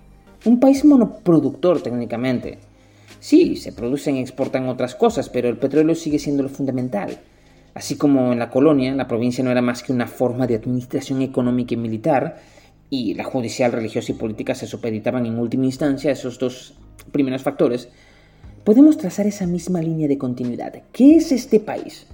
Un 0.45 0.59
país 0.59 0.83
monoproductor 0.83 1.81
técnicamente. 1.81 2.57
Sí, 3.19 3.55
se 3.55 3.71
producen 3.71 4.17
y 4.17 4.21
exportan 4.21 4.67
otras 4.67 4.95
cosas, 4.95 5.29
pero 5.29 5.49
el 5.49 5.57
petróleo 5.57 5.95
sigue 5.95 6.19
siendo 6.19 6.43
lo 6.43 6.49
fundamental. 6.49 7.17
Así 7.73 7.95
como 7.95 8.33
en 8.33 8.39
la 8.39 8.49
colonia, 8.49 8.93
la 8.95 9.07
provincia 9.07 9.43
no 9.43 9.51
era 9.51 9.61
más 9.61 9.83
que 9.83 9.93
una 9.93 10.07
forma 10.07 10.47
de 10.47 10.55
administración 10.55 11.21
económica 11.21 11.75
y 11.75 11.77
militar, 11.77 12.37
y 12.89 13.13
la 13.15 13.23
judicial, 13.23 13.71
religiosa 13.71 14.11
y 14.11 14.15
política 14.15 14.55
se 14.55 14.67
supeditaban 14.67 15.25
en 15.25 15.39
última 15.39 15.65
instancia 15.65 16.09
a 16.09 16.13
esos 16.13 16.39
dos 16.39 16.75
primeros 17.11 17.43
factores, 17.43 17.89
podemos 18.63 18.97
trazar 18.97 19.27
esa 19.27 19.45
misma 19.45 19.81
línea 19.81 20.07
de 20.07 20.17
continuidad. 20.17 20.73
¿Qué 20.91 21.15
es 21.15 21.31
este 21.31 21.59
país? 21.59 22.07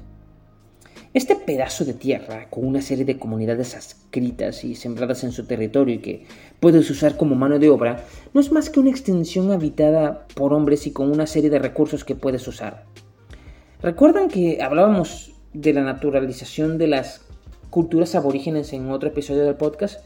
Este 1.13 1.35
pedazo 1.35 1.85
de 1.85 1.93
tierra, 1.93 2.47
con 2.49 2.65
una 2.65 2.81
serie 2.81 3.05
de 3.05 3.19
comunidades 3.19 3.75
adscritas 3.75 4.63
y 4.63 4.73
sembradas 4.73 5.23
en 5.23 5.31
su 5.31 5.45
territorio 5.45 5.95
y 5.95 5.99
que 5.99 6.25
puedes 6.59 6.89
usar 6.89 7.17
como 7.17 7.35
mano 7.35 7.59
de 7.59 7.69
obra, 7.69 8.03
no 8.33 8.41
es 8.41 8.51
más 8.51 8.71
que 8.71 8.79
una 8.79 8.89
extensión 8.89 9.51
habitada 9.51 10.25
por 10.33 10.53
hombres 10.53 10.87
y 10.87 10.91
con 10.91 11.11
una 11.11 11.27
serie 11.27 11.51
de 11.51 11.59
recursos 11.59 12.03
que 12.03 12.15
puedes 12.15 12.47
usar. 12.47 12.85
¿Recuerdan 13.83 14.27
que 14.27 14.59
hablábamos 14.61 15.35
de 15.53 15.73
la 15.73 15.83
naturalización 15.83 16.79
de 16.79 16.87
las 16.87 17.21
culturas 17.69 18.15
aborígenes 18.15 18.73
en 18.73 18.89
otro 18.89 19.09
episodio 19.09 19.45
del 19.45 19.55
podcast? 19.55 19.99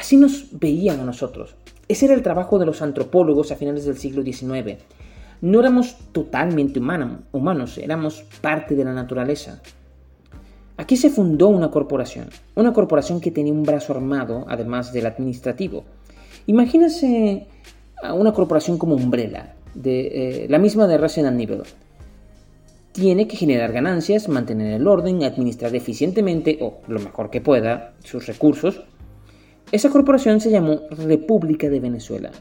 Así 0.00 0.16
nos 0.16 0.46
veían 0.58 0.98
a 1.00 1.04
nosotros. 1.04 1.54
Ese 1.86 2.06
era 2.06 2.14
el 2.14 2.22
trabajo 2.22 2.58
de 2.58 2.64
los 2.64 2.80
antropólogos 2.80 3.52
a 3.52 3.56
finales 3.56 3.84
del 3.84 3.98
siglo 3.98 4.22
XIX. 4.22 4.78
No 5.42 5.60
éramos 5.60 5.94
totalmente 6.12 6.80
humanos, 6.80 7.76
éramos 7.76 8.24
parte 8.40 8.74
de 8.74 8.84
la 8.86 8.94
naturaleza. 8.94 9.60
Aquí 10.78 10.96
se 10.96 11.10
fundó 11.10 11.48
una 11.48 11.70
corporación, 11.70 12.30
una 12.54 12.72
corporación 12.72 13.20
que 13.20 13.30
tenía 13.30 13.52
un 13.52 13.62
brazo 13.62 13.92
armado, 13.92 14.46
además 14.48 14.90
del 14.94 15.04
administrativo. 15.04 15.84
Imagínense 16.46 17.46
una 18.14 18.32
corporación 18.32 18.78
como 18.78 18.94
Umbrella, 18.94 19.54
de, 19.74 20.44
eh, 20.44 20.46
la 20.48 20.58
misma 20.58 20.86
de 20.86 20.96
Resident 20.96 21.38
Evil. 21.38 21.60
Tiene 22.92 23.28
que 23.28 23.36
generar 23.36 23.70
ganancias, 23.70 24.30
mantener 24.30 24.72
el 24.72 24.86
orden, 24.86 25.24
administrar 25.24 25.76
eficientemente 25.76 26.56
o 26.62 26.80
lo 26.88 27.00
mejor 27.00 27.28
que 27.28 27.42
pueda 27.42 27.92
sus 28.02 28.26
recursos 28.26 28.80
esa 29.72 29.90
corporación 29.90 30.40
se 30.40 30.50
llamó 30.50 30.80
República 30.90 31.68
de 31.68 31.78
Venezuela. 31.78 32.32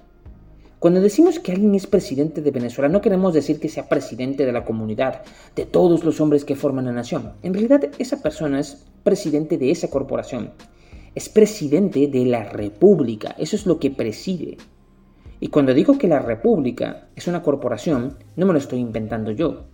Cuando 0.79 0.99
decimos 0.99 1.39
que 1.39 1.51
alguien 1.51 1.75
es 1.75 1.85
presidente 1.85 2.41
de 2.41 2.49
Venezuela, 2.51 2.89
no 2.89 3.01
queremos 3.01 3.33
decir 3.33 3.59
que 3.59 3.69
sea 3.69 3.87
presidente 3.87 4.45
de 4.45 4.51
la 4.51 4.65
comunidad, 4.65 5.21
de 5.55 5.65
todos 5.65 6.03
los 6.03 6.21
hombres 6.21 6.43
que 6.43 6.55
forman 6.55 6.85
la 6.85 6.91
nación. 6.91 7.33
En 7.43 7.53
realidad, 7.53 7.83
esa 7.99 8.23
persona 8.23 8.59
es 8.59 8.85
presidente 9.03 9.57
de 9.57 9.69
esa 9.69 9.89
corporación. 9.89 10.53
Es 11.13 11.29
presidente 11.29 12.07
de 12.07 12.25
la 12.25 12.45
República. 12.45 13.35
Eso 13.37 13.55
es 13.55 13.65
lo 13.65 13.77
que 13.77 13.91
preside. 13.91 14.57
Y 15.39 15.49
cuando 15.49 15.73
digo 15.73 15.97
que 15.97 16.07
la 16.07 16.19
República 16.19 17.09
es 17.15 17.27
una 17.27 17.43
corporación, 17.43 18.17
no 18.37 18.45
me 18.45 18.53
lo 18.53 18.59
estoy 18.59 18.79
inventando 18.79 19.31
yo. 19.31 19.65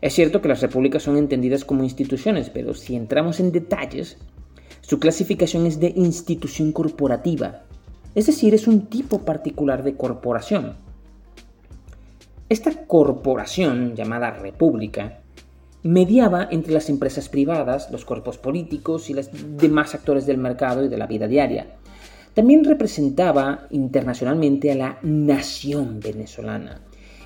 Es 0.00 0.14
cierto 0.14 0.42
que 0.42 0.48
las 0.48 0.60
repúblicas 0.60 1.02
son 1.02 1.16
entendidas 1.16 1.64
como 1.64 1.84
instituciones, 1.84 2.50
pero 2.50 2.74
si 2.74 2.96
entramos 2.96 3.40
en 3.40 3.52
detalles, 3.52 4.18
su 4.86 4.98
clasificación 4.98 5.64
es 5.66 5.80
de 5.80 5.94
institución 5.96 6.70
corporativa, 6.70 7.62
es 8.14 8.26
decir, 8.26 8.52
es 8.52 8.68
un 8.68 8.86
tipo 8.86 9.20
particular 9.20 9.82
de 9.82 9.96
corporación. 9.96 10.74
Esta 12.50 12.70
corporación, 12.86 13.96
llamada 13.96 14.30
república, 14.32 15.20
mediaba 15.82 16.48
entre 16.50 16.74
las 16.74 16.90
empresas 16.90 17.30
privadas, 17.30 17.90
los 17.90 18.04
cuerpos 18.04 18.36
políticos 18.36 19.08
y 19.08 19.14
los 19.14 19.30
demás 19.56 19.94
actores 19.94 20.26
del 20.26 20.36
mercado 20.36 20.84
y 20.84 20.88
de 20.88 20.98
la 20.98 21.06
vida 21.06 21.28
diaria. 21.28 21.76
También 22.34 22.62
representaba 22.64 23.66
internacionalmente 23.70 24.70
a 24.70 24.74
la 24.74 24.98
nación 25.02 26.00
venezolana 26.00 26.82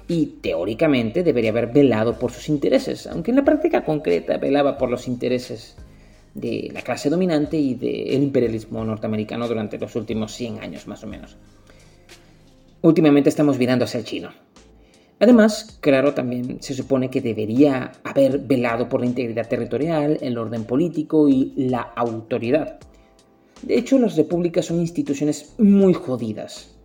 y 0.06 0.26
teóricamente 0.42 1.24
debería 1.24 1.50
haber 1.50 1.72
velado 1.72 2.20
por 2.20 2.30
sus 2.30 2.48
intereses, 2.48 3.08
aunque 3.08 3.32
en 3.32 3.36
la 3.36 3.44
práctica 3.44 3.84
concreta 3.84 4.38
velaba 4.38 4.78
por 4.78 4.90
los 4.90 5.08
intereses 5.08 5.76
de 6.40 6.70
la 6.72 6.82
clase 6.82 7.10
dominante 7.10 7.56
y 7.56 7.74
del 7.74 8.22
imperialismo 8.22 8.84
norteamericano 8.84 9.48
durante 9.48 9.78
los 9.78 9.94
últimos 9.96 10.32
100 10.32 10.60
años 10.60 10.86
más 10.86 11.02
o 11.04 11.06
menos. 11.06 11.36
Últimamente 12.80 13.28
estamos 13.28 13.58
mirando 13.58 13.84
hacia 13.84 13.98
el 13.98 14.04
chino. 14.04 14.30
Además, 15.20 15.78
claro, 15.80 16.14
también 16.14 16.58
se 16.62 16.74
supone 16.74 17.10
que 17.10 17.20
debería 17.20 17.92
haber 18.04 18.38
velado 18.38 18.88
por 18.88 19.00
la 19.00 19.06
integridad 19.06 19.48
territorial, 19.48 20.18
el 20.20 20.38
orden 20.38 20.64
político 20.64 21.28
y 21.28 21.52
la 21.56 21.80
autoridad. 21.80 22.78
De 23.62 23.76
hecho, 23.76 23.98
las 23.98 24.16
repúblicas 24.16 24.66
son 24.66 24.78
instituciones 24.78 25.54
muy 25.58 25.92
jodidas. 25.92 26.76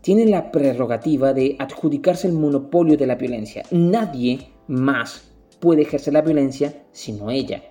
Tienen 0.00 0.30
la 0.30 0.50
prerrogativa 0.50 1.34
de 1.34 1.56
adjudicarse 1.58 2.28
el 2.28 2.32
monopolio 2.32 2.96
de 2.96 3.06
la 3.06 3.16
violencia. 3.16 3.64
Nadie 3.70 4.48
más 4.68 5.30
puede 5.60 5.82
ejercer 5.82 6.14
la 6.14 6.22
violencia 6.22 6.82
sino 6.92 7.30
ella 7.30 7.62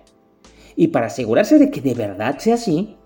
y 0.76 0.88
para 0.88 1.06
asegurarse 1.06 1.58
de 1.58 1.70
que 1.70 1.80
de 1.80 1.94
verdad 1.94 2.38
sea 2.38 2.54
así, 2.54 2.96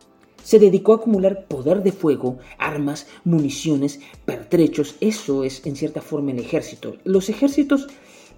se 0.42 0.59
dedicó 0.59 0.92
a 0.92 0.96
acumular 0.96 1.46
poder 1.46 1.83
de 1.83 1.92
fuego, 1.92 2.38
armas, 2.59 3.06
municiones, 3.24 4.00
pertrechos. 4.24 4.96
Eso 5.00 5.44
es 5.44 5.64
en 5.66 5.76
cierta 5.76 6.00
forma 6.00 6.33
el 6.33 6.40
ejército. 6.40 6.96
Los 7.04 7.28
ejércitos 7.28 7.88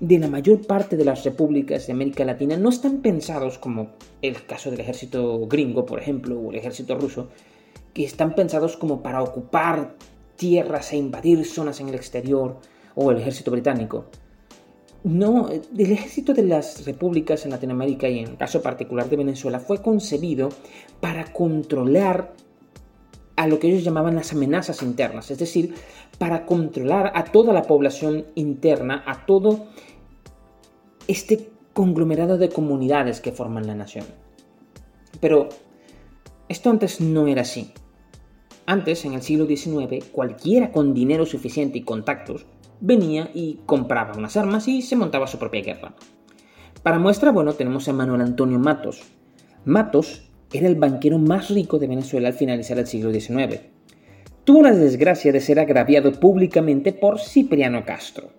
de 0.01 0.18
la 0.18 0.29
mayor 0.29 0.66
parte 0.66 0.97
de 0.97 1.05
las 1.05 1.25
repúblicas 1.25 1.87
de 1.87 1.92
América 1.92 2.25
Latina 2.25 2.57
no 2.57 2.71
están 2.71 3.03
pensados 3.03 3.59
como 3.59 3.90
el 4.21 4.45
caso 4.47 4.71
del 4.71 4.81
ejército 4.81 5.47
gringo, 5.47 5.87
por 5.87 6.01
ejemplo, 6.01 6.38
o 6.38 6.51
el 6.51 6.59
ejército 6.59 6.99
ruso, 6.99 7.29
que 7.95 8.05
están 8.05 8.35
pensados 8.35 8.77
como 8.77 9.03
para 9.03 9.23
ocupar 9.23 9.95
tierras 10.37 10.92
e 10.92 10.97
invadir 10.97 11.45
zonas 11.45 11.81
en 11.81 11.88
el 11.88 11.95
exterior, 11.95 12.59
o 12.95 13.11
el 13.11 13.18
ejército 13.18 13.51
británico. 13.51 14.07
No, 15.05 15.49
el 15.49 15.93
ejército 15.93 16.33
de 16.33 16.45
las 16.45 16.85
repúblicas 16.85 17.45
en 17.45 17.51
Latinoamérica 17.51 18.09
y 18.09 18.21
en 18.21 18.29
el 18.29 18.37
caso 18.37 18.62
particular 18.62 19.11
de 19.11 19.17
Venezuela 19.17 19.59
fue 19.59 19.83
concebido 19.83 20.51
para 21.01 21.33
controlar 21.33 22.35
a 23.35 23.49
lo 23.49 23.59
que 23.59 23.69
ellos 23.69 23.83
llamaban 23.83 24.15
las 24.15 24.33
amenazas 24.33 24.83
internas, 24.83 25.31
es 25.33 25.38
decir, 25.38 25.75
para 26.19 26.47
controlar 26.47 27.11
a 27.17 27.25
toda 27.25 27.53
la 27.53 27.65
población 27.65 28.27
interna, 28.37 29.03
a 29.05 29.27
todo 29.27 29.67
este 31.09 31.51
conglomerado 31.73 32.38
de 32.38 32.51
comunidades 32.51 33.21
que 33.21 33.33
forman 33.33 33.67
la 33.67 33.75
nación. 33.75 34.05
Pero 35.21 35.49
esto 36.49 36.71
antes 36.71 37.01
no 37.01 37.27
era 37.27 37.43
así. 37.43 37.73
Antes, 38.67 39.05
en 39.05 39.15
el 39.15 39.23
siglo 39.23 39.47
XIX, 39.47 40.05
cualquiera 40.12 40.71
con 40.71 40.95
dinero 40.95 41.27
suficiente 41.27 41.79
y 41.79 41.83
contactos 41.83 42.47
venía 42.83 43.31
y 43.33 43.61
compraba 43.64 44.18
unas 44.18 44.37
armas 44.37 44.68
y 44.68 44.83
se 44.83 44.97
montaba 44.97 45.27
su 45.27 45.38
propia 45.38 45.62
guerra. 45.62 45.95
Para 46.83 46.99
muestra, 46.99 47.31
bueno, 47.31 47.55
tenemos 47.55 47.88
a 47.88 47.92
Manuel 47.92 48.21
Antonio 48.21 48.59
Matos. 48.59 49.03
Matos 49.64 50.29
era 50.53 50.66
el 50.66 50.75
banquero 50.75 51.18
más 51.18 51.49
rico 51.49 51.79
de 51.79 51.87
Venezuela 51.87 52.29
al 52.29 52.35
finalizar 52.35 52.79
el 52.79 52.88
siglo 52.88 53.12
XIX. 53.12 53.61
Tuvo 54.45 54.62
la 54.62 54.73
desgracia 54.73 55.31
de 55.31 55.40
ser 55.40 55.61
agraviado 55.61 56.12
públicamente 56.12 56.92
por 56.92 57.21
Cipriano 57.21 57.85
Castro, 57.87 58.31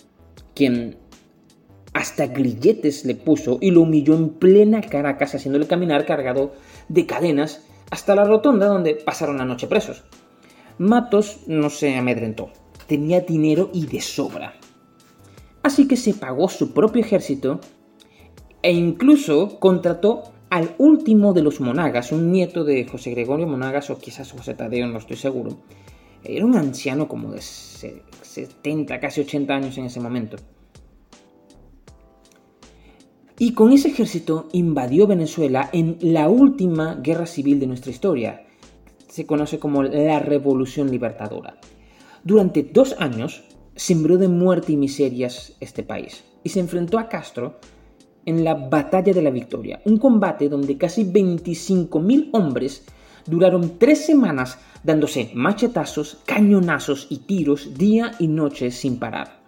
quien 0.53 0.97
hasta 1.93 2.27
grilletes 2.27 3.05
le 3.05 3.15
puso 3.15 3.59
y 3.61 3.71
lo 3.71 3.81
humilló 3.81 4.13
en 4.13 4.29
plena 4.29 4.81
Caracas 4.81 5.35
haciéndole 5.35 5.67
caminar 5.67 6.05
cargado 6.05 6.53
de 6.89 7.05
cadenas 7.05 7.65
hasta 7.91 8.15
la 8.15 8.25
rotonda 8.25 8.65
donde 8.65 8.95
pasaron 8.95 9.37
la 9.37 9.45
noche 9.45 9.67
presos. 9.67 10.03
Matos 10.77 11.43
no 11.47 11.69
se 11.69 11.95
amedrentó 11.95 12.49
tenía 12.87 13.21
dinero 13.21 13.69
y 13.73 13.85
de 13.85 14.01
sobra. 14.01 14.55
Así 15.63 15.87
que 15.87 15.95
se 15.95 16.13
pagó 16.13 16.49
su 16.49 16.73
propio 16.73 17.01
ejército 17.01 17.59
e 18.61 18.71
incluso 18.71 19.59
contrató 19.59 20.23
al 20.49 20.75
último 20.77 21.33
de 21.33 21.41
los 21.41 21.59
monagas, 21.61 22.11
un 22.11 22.31
nieto 22.31 22.63
de 22.63 22.85
José 22.85 23.11
Gregorio 23.11 23.47
Monagas 23.47 23.89
o 23.89 23.97
quizás 23.97 24.31
José 24.31 24.53
Tadeo, 24.53 24.87
no 24.87 24.99
estoy 24.99 25.17
seguro. 25.17 25.57
Era 26.23 26.45
un 26.45 26.55
anciano 26.55 27.07
como 27.07 27.31
de 27.31 27.41
70, 27.41 28.99
casi 28.99 29.21
80 29.21 29.53
años 29.53 29.77
en 29.77 29.85
ese 29.85 29.99
momento. 29.99 30.37
Y 33.39 33.53
con 33.53 33.73
ese 33.73 33.89
ejército 33.89 34.47
invadió 34.53 35.07
Venezuela 35.07 35.69
en 35.73 35.97
la 36.01 36.29
última 36.29 36.95
guerra 36.95 37.25
civil 37.25 37.59
de 37.59 37.67
nuestra 37.67 37.91
historia. 37.91 38.45
Se 39.07 39.25
conoce 39.25 39.59
como 39.59 39.83
la 39.83 40.19
Revolución 40.19 40.91
Libertadora. 40.91 41.57
Durante 42.23 42.63
dos 42.63 42.95
años, 42.99 43.43
sembró 43.75 44.17
de 44.17 44.27
muerte 44.27 44.71
y 44.71 44.77
miserias 44.77 45.53
este 45.59 45.83
país 45.83 46.23
y 46.43 46.49
se 46.49 46.59
enfrentó 46.59 46.99
a 46.99 47.09
Castro 47.09 47.59
en 48.25 48.43
la 48.43 48.53
Batalla 48.53 49.13
de 49.13 49.21
la 49.21 49.31
Victoria, 49.31 49.81
un 49.85 49.97
combate 49.97 50.47
donde 50.47 50.77
casi 50.77 51.03
25.000 51.03 52.29
hombres 52.31 52.85
duraron 53.25 53.77
tres 53.77 54.05
semanas 54.05 54.57
dándose 54.83 55.31
machetazos, 55.33 56.19
cañonazos 56.25 57.07
y 57.09 57.19
tiros 57.19 57.77
día 57.77 58.11
y 58.19 58.27
noche 58.27 58.71
sin 58.71 58.99
parar. 58.99 59.39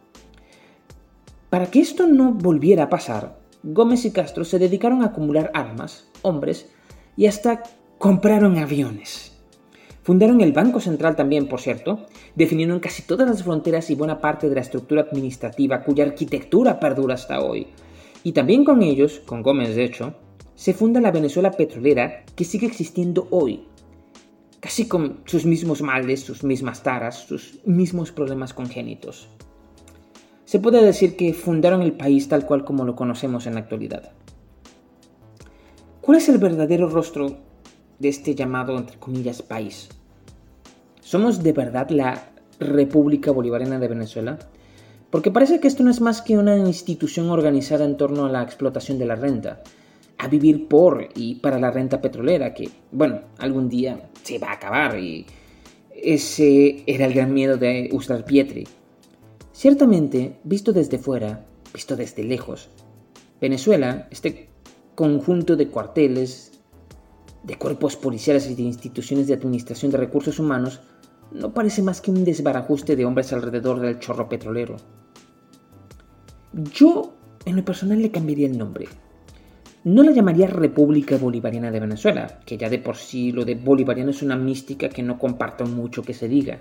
Para 1.50 1.68
que 1.68 1.80
esto 1.80 2.08
no 2.08 2.34
volviera 2.34 2.84
a 2.84 2.90
pasar, 2.90 3.40
Gómez 3.64 4.06
y 4.06 4.12
Castro 4.12 4.44
se 4.44 4.60
dedicaron 4.60 5.02
a 5.02 5.08
acumular 5.08 5.52
armas, 5.54 6.10
hombres 6.22 6.70
y 7.16 7.28
hasta 7.28 7.64
compraron 7.98 8.58
aviones. 8.58 9.35
Fundaron 10.06 10.40
el 10.42 10.54
Banco 10.54 10.80
Central 10.80 11.16
también, 11.16 11.48
por 11.48 11.60
cierto, 11.60 12.06
definieron 12.36 12.80
casi 12.80 13.02
todas 13.02 13.28
las 13.28 13.42
fronteras 13.42 13.90
y 13.90 13.96
buena 13.96 14.22
parte 14.22 14.48
de 14.48 14.54
la 14.54 14.62
estructura 14.62 15.02
administrativa 15.02 15.84
cuya 15.84 16.04
arquitectura 16.04 16.80
perdura 16.80 17.16
hasta 17.16 17.42
hoy. 17.42 17.70
Y 18.24 18.34
también 18.34 18.66
con 18.66 18.84
ellos, 18.84 19.24
con 19.26 19.42
Gómez 19.42 19.76
de 19.76 19.84
hecho, 19.84 20.14
se 20.54 20.76
funda 20.76 21.02
la 21.02 21.10
Venezuela 21.10 21.50
petrolera 21.50 22.24
que 22.36 22.44
sigue 22.44 22.68
existiendo 22.68 23.28
hoy, 23.32 23.66
casi 24.60 24.88
con 24.88 25.22
sus 25.26 25.44
mismos 25.44 25.82
males, 25.82 26.20
sus 26.20 26.44
mismas 26.44 26.84
taras, 26.84 27.26
sus 27.28 27.58
mismos 27.66 28.12
problemas 28.12 28.54
congénitos. 28.54 29.28
Se 30.44 30.60
puede 30.60 30.86
decir 30.86 31.16
que 31.16 31.34
fundaron 31.34 31.82
el 31.82 31.94
país 31.94 32.30
tal 32.30 32.46
cual 32.46 32.64
como 32.64 32.86
lo 32.86 32.96
conocemos 32.96 33.48
en 33.48 33.56
la 33.56 33.62
actualidad. 33.62 34.12
¿Cuál 36.02 36.20
es 36.20 36.30
el 36.30 36.38
verdadero 36.38 36.90
rostro 36.90 37.38
de 38.00 38.10
este 38.10 38.36
llamado, 38.36 38.78
entre 38.78 38.98
comillas, 38.98 39.42
país? 39.42 39.90
¿Somos 41.02 41.44
de 41.44 41.54
verdad 41.54 41.90
la 41.90 42.30
República 42.60 43.32
Bolivariana 43.32 43.80
de 43.80 43.88
Venezuela? 43.88 44.40
Porque 45.10 45.32
parece 45.32 45.60
que 45.60 45.68
esto 45.68 45.84
no 45.84 45.92
es 45.92 46.02
más 46.02 46.22
que 46.22 46.38
una 46.38 46.58
institución 46.58 47.30
organizada 47.30 47.86
en 47.86 47.96
torno 47.96 48.26
a 48.26 48.30
la 48.30 48.44
explotación 48.44 49.00
de 49.00 49.06
la 49.06 49.16
renta, 49.16 49.62
a 50.18 50.28
vivir 50.28 50.68
por 50.68 51.10
y 51.16 51.36
para 51.36 51.60
la 51.60 51.72
renta 51.72 52.02
petrolera, 52.02 52.54
que, 52.54 52.70
bueno, 52.92 53.22
algún 53.38 53.70
día 53.70 54.10
se 54.24 54.40
va 54.40 54.50
a 54.50 54.54
acabar 54.54 55.00
y 55.00 55.26
ese 55.96 56.84
era 56.88 57.06
el 57.06 57.14
gran 57.14 57.34
miedo 57.34 57.58
de 57.58 57.90
Uslar 57.92 58.26
Pietri. 58.26 58.68
Ciertamente, 59.54 60.38
visto 60.44 60.74
desde 60.74 60.98
fuera, 60.98 61.46
visto 61.74 61.96
desde 61.96 62.24
lejos, 62.24 62.70
Venezuela, 63.40 64.08
este 64.12 64.50
conjunto 64.96 65.56
de 65.56 65.68
cuarteles, 65.68 66.55
de 67.46 67.58
cuerpos 67.58 67.96
policiales 67.96 68.50
y 68.50 68.56
de 68.56 68.64
instituciones 68.64 69.28
de 69.28 69.36
administración 69.36 69.92
de 69.92 69.98
recursos 69.98 70.40
humanos, 70.40 70.82
no 71.32 71.54
parece 71.54 71.82
más 71.82 72.02
que 72.02 72.12
un 72.12 72.24
desbarajuste 72.24 72.96
de 72.96 73.06
hombres 73.06 73.32
alrededor 73.34 73.80
del 73.80 74.00
chorro 74.00 74.28
petrolero. 74.28 74.78
Yo, 76.74 77.14
en 77.46 77.58
lo 77.58 77.66
personal, 77.66 78.02
le 78.02 78.12
cambiaría 78.12 78.48
el 78.48 78.58
nombre. 78.58 78.88
No 79.84 80.02
la 80.02 80.12
llamaría 80.12 80.48
República 80.48 81.18
Bolivariana 81.18 81.70
de 81.70 81.80
Venezuela, 81.80 82.40
que 82.46 82.58
ya 82.58 82.70
de 82.70 82.80
por 82.80 82.96
sí 82.96 83.32
lo 83.32 83.46
de 83.46 83.54
bolivariano 83.54 84.10
es 84.10 84.24
una 84.24 84.36
mística 84.36 84.90
que 84.90 85.04
no 85.04 85.20
comparto 85.20 85.66
mucho 85.66 86.02
que 86.02 86.14
se 86.14 86.28
diga. 86.28 86.60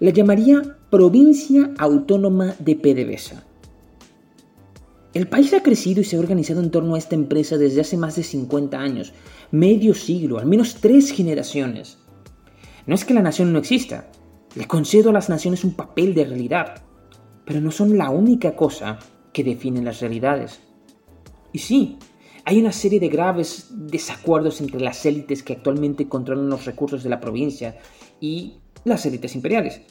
La 0.00 0.10
llamaría 0.10 0.76
Provincia 0.90 1.70
Autónoma 1.78 2.54
de 2.58 2.76
PDVSA. 2.76 3.44
El 5.12 5.26
país 5.26 5.52
ha 5.54 5.62
crecido 5.62 6.00
y 6.00 6.04
se 6.04 6.16
ha 6.16 6.20
organizado 6.20 6.62
en 6.62 6.70
torno 6.70 6.94
a 6.94 6.98
esta 6.98 7.16
empresa 7.16 7.58
desde 7.58 7.80
hace 7.80 7.96
más 7.96 8.14
de 8.14 8.22
50 8.22 8.78
años, 8.78 9.12
medio 9.50 9.92
siglo, 9.92 10.38
al 10.38 10.46
menos 10.46 10.76
tres 10.80 11.10
generaciones. 11.10 11.98
No 12.86 12.94
es 12.94 13.04
que 13.04 13.14
la 13.14 13.22
nación 13.22 13.52
no 13.52 13.58
exista, 13.58 14.10
le 14.54 14.66
concedo 14.66 15.10
a 15.10 15.12
las 15.12 15.28
naciones 15.28 15.64
un 15.64 15.74
papel 15.74 16.14
de 16.14 16.24
realidad, 16.24 16.82
pero 17.44 17.60
no 17.60 17.72
son 17.72 17.98
la 17.98 18.10
única 18.10 18.54
cosa 18.54 19.00
que 19.32 19.42
definen 19.42 19.84
las 19.84 20.00
realidades. 20.00 20.60
Y 21.52 21.58
sí, 21.58 21.98
hay 22.44 22.60
una 22.60 22.72
serie 22.72 23.00
de 23.00 23.08
graves 23.08 23.68
desacuerdos 23.70 24.60
entre 24.60 24.80
las 24.80 25.04
élites 25.06 25.42
que 25.42 25.54
actualmente 25.54 26.08
controlan 26.08 26.48
los 26.48 26.64
recursos 26.66 27.02
de 27.02 27.10
la 27.10 27.20
provincia 27.20 27.78
y 28.20 28.54
las 28.84 29.04
élites 29.06 29.34
imperiales. 29.34 29.82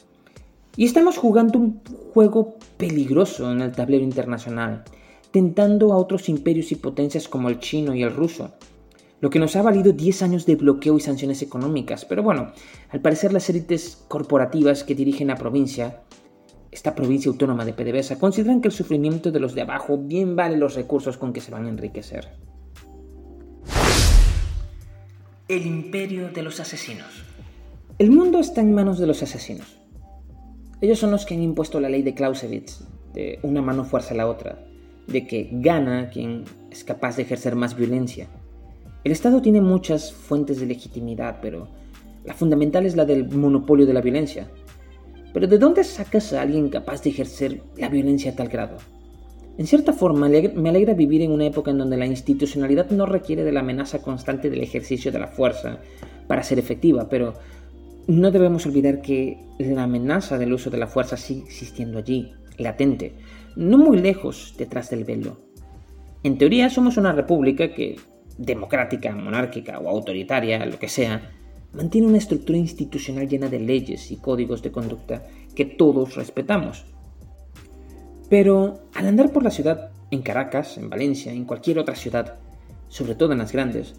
Y 0.76 0.86
estamos 0.86 1.18
jugando 1.18 1.58
un 1.58 1.82
juego 2.14 2.56
peligroso 2.78 3.52
en 3.52 3.60
el 3.60 3.72
tablero 3.72 4.04
internacional, 4.04 4.84
tentando 5.30 5.92
a 5.92 5.96
otros 5.96 6.28
imperios 6.28 6.72
y 6.72 6.76
potencias 6.76 7.28
como 7.28 7.48
el 7.48 7.60
chino 7.60 7.94
y 7.94 8.02
el 8.02 8.14
ruso, 8.14 8.52
lo 9.20 9.30
que 9.30 9.38
nos 9.38 9.54
ha 9.56 9.62
valido 9.62 9.92
10 9.92 10.22
años 10.22 10.46
de 10.46 10.56
bloqueo 10.56 10.96
y 10.96 11.00
sanciones 11.00 11.42
económicas. 11.42 12.04
Pero 12.04 12.22
bueno, 12.22 12.52
al 12.88 13.00
parecer 13.00 13.32
las 13.32 13.48
élites 13.50 14.02
corporativas 14.08 14.82
que 14.82 14.94
dirigen 14.94 15.28
la 15.28 15.36
provincia, 15.36 16.02
esta 16.70 16.94
provincia 16.94 17.30
autónoma 17.30 17.64
de 17.64 17.74
PDVSA, 17.74 18.18
consideran 18.18 18.60
que 18.60 18.68
el 18.68 18.74
sufrimiento 18.74 19.30
de 19.30 19.40
los 19.40 19.54
de 19.54 19.62
abajo 19.62 19.98
bien 19.98 20.36
vale 20.36 20.56
los 20.56 20.74
recursos 20.74 21.16
con 21.16 21.32
que 21.32 21.40
se 21.40 21.50
van 21.50 21.66
a 21.66 21.68
enriquecer. 21.68 22.28
El 25.48 25.66
imperio 25.66 26.30
de 26.30 26.42
los 26.42 26.60
asesinos. 26.60 27.24
El 27.98 28.12
mundo 28.12 28.38
está 28.38 28.60
en 28.62 28.72
manos 28.72 28.98
de 28.98 29.06
los 29.06 29.22
asesinos. 29.22 29.76
Ellos 30.80 30.98
son 30.98 31.10
los 31.10 31.26
que 31.26 31.34
han 31.34 31.42
impuesto 31.42 31.80
la 31.80 31.90
ley 31.90 32.02
de 32.02 32.14
Clausewitz, 32.14 32.84
de 33.12 33.38
una 33.42 33.60
mano 33.60 33.84
fuerza 33.84 34.14
a 34.14 34.16
la 34.16 34.28
otra, 34.28 34.64
de 35.06 35.26
que 35.26 35.48
gana 35.52 36.10
quien 36.10 36.44
es 36.70 36.84
capaz 36.84 37.16
de 37.16 37.22
ejercer 37.22 37.56
más 37.56 37.76
violencia. 37.76 38.28
El 39.02 39.12
Estado 39.12 39.40
tiene 39.40 39.60
muchas 39.60 40.12
fuentes 40.12 40.60
de 40.60 40.66
legitimidad, 40.66 41.38
pero 41.40 41.68
la 42.24 42.34
fundamental 42.34 42.84
es 42.86 42.96
la 42.96 43.04
del 43.04 43.28
monopolio 43.28 43.86
de 43.86 43.94
la 43.94 44.02
violencia. 44.02 44.48
Pero 45.32 45.46
¿de 45.46 45.58
dónde 45.58 45.84
sacas 45.84 46.32
a 46.32 46.42
alguien 46.42 46.68
capaz 46.68 47.02
de 47.02 47.10
ejercer 47.10 47.62
la 47.76 47.88
violencia 47.88 48.32
a 48.32 48.36
tal 48.36 48.48
grado? 48.48 48.76
En 49.58 49.66
cierta 49.66 49.92
forma, 49.92 50.28
me 50.28 50.68
alegra 50.68 50.94
vivir 50.94 51.22
en 51.22 51.32
una 51.32 51.46
época 51.46 51.70
en 51.70 51.78
donde 51.78 51.96
la 51.96 52.06
institucionalidad 52.06 52.90
no 52.90 53.06
requiere 53.06 53.44
de 53.44 53.52
la 53.52 53.60
amenaza 53.60 54.00
constante 54.00 54.48
del 54.48 54.62
ejercicio 54.62 55.12
de 55.12 55.18
la 55.18 55.28
fuerza 55.28 55.80
para 56.26 56.42
ser 56.42 56.58
efectiva, 56.58 57.08
pero 57.08 57.34
no 58.06 58.30
debemos 58.30 58.66
olvidar 58.66 59.02
que 59.02 59.38
la 59.58 59.84
amenaza 59.84 60.38
del 60.38 60.52
uso 60.52 60.70
de 60.70 60.78
la 60.78 60.86
fuerza 60.86 61.16
sigue 61.16 61.42
existiendo 61.42 61.98
allí, 61.98 62.32
latente, 62.58 63.14
no 63.56 63.78
muy 63.78 63.98
lejos 63.98 64.54
detrás 64.56 64.90
del 64.90 65.04
velo. 65.04 65.40
En 66.22 66.38
teoría 66.38 66.70
somos 66.70 66.96
una 66.96 67.12
república 67.12 67.72
que 67.74 67.96
democrática, 68.36 69.14
monárquica 69.14 69.78
o 69.78 69.88
autoritaria, 69.88 70.64
lo 70.66 70.78
que 70.78 70.88
sea, 70.88 71.30
mantiene 71.72 72.08
una 72.08 72.18
estructura 72.18 72.58
institucional 72.58 73.28
llena 73.28 73.48
de 73.48 73.60
leyes 73.60 74.10
y 74.10 74.16
códigos 74.16 74.62
de 74.62 74.72
conducta 74.72 75.26
que 75.54 75.64
todos 75.64 76.16
respetamos. 76.16 76.84
Pero 78.28 78.88
al 78.94 79.08
andar 79.08 79.32
por 79.32 79.42
la 79.42 79.50
ciudad, 79.50 79.90
en 80.10 80.22
Caracas, 80.22 80.78
en 80.78 80.90
Valencia, 80.90 81.32
en 81.32 81.44
cualquier 81.44 81.78
otra 81.78 81.94
ciudad, 81.94 82.38
sobre 82.88 83.14
todo 83.14 83.32
en 83.32 83.38
las 83.38 83.52
grandes, 83.52 83.94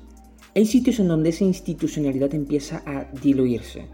hay 0.56 0.66
sitios 0.66 1.00
en 1.00 1.08
donde 1.08 1.30
esa 1.30 1.46
institucionalidad 1.46 2.34
empieza 2.34 2.84
a 2.86 3.06
diluirse. 3.22 3.88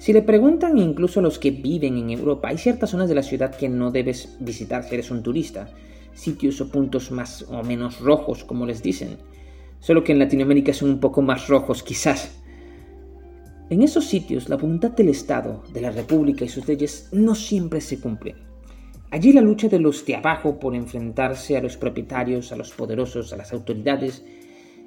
Si 0.00 0.14
le 0.14 0.22
preguntan 0.22 0.78
incluso 0.78 1.20
a 1.20 1.22
los 1.22 1.38
que 1.38 1.50
viven 1.50 1.98
en 1.98 2.08
Europa, 2.08 2.48
hay 2.48 2.56
ciertas 2.56 2.88
zonas 2.88 3.10
de 3.10 3.14
la 3.14 3.22
ciudad 3.22 3.54
que 3.54 3.68
no 3.68 3.90
debes 3.90 4.34
visitar 4.40 4.82
si 4.82 4.94
eres 4.94 5.10
un 5.10 5.22
turista, 5.22 5.68
sitios 6.14 6.58
o 6.62 6.70
puntos 6.70 7.10
más 7.10 7.42
o 7.50 7.62
menos 7.62 8.00
rojos, 8.00 8.42
como 8.42 8.64
les 8.64 8.82
dicen. 8.82 9.18
Solo 9.78 10.02
que 10.02 10.12
en 10.12 10.18
Latinoamérica 10.18 10.72
son 10.72 10.88
un 10.88 11.00
poco 11.00 11.20
más 11.20 11.48
rojos, 11.48 11.82
quizás. 11.82 12.34
En 13.68 13.82
esos 13.82 14.06
sitios, 14.06 14.48
la 14.48 14.56
voluntad 14.56 14.92
del 14.92 15.10
Estado, 15.10 15.62
de 15.70 15.82
la 15.82 15.90
República 15.90 16.46
y 16.46 16.48
sus 16.48 16.66
leyes 16.66 17.10
no 17.12 17.34
siempre 17.34 17.82
se 17.82 18.00
cumple. 18.00 18.36
Allí 19.10 19.34
la 19.34 19.42
lucha 19.42 19.68
de 19.68 19.80
los 19.80 20.06
de 20.06 20.16
abajo 20.16 20.58
por 20.58 20.74
enfrentarse 20.74 21.58
a 21.58 21.60
los 21.60 21.76
propietarios, 21.76 22.52
a 22.52 22.56
los 22.56 22.70
poderosos, 22.70 23.34
a 23.34 23.36
las 23.36 23.52
autoridades, 23.52 24.24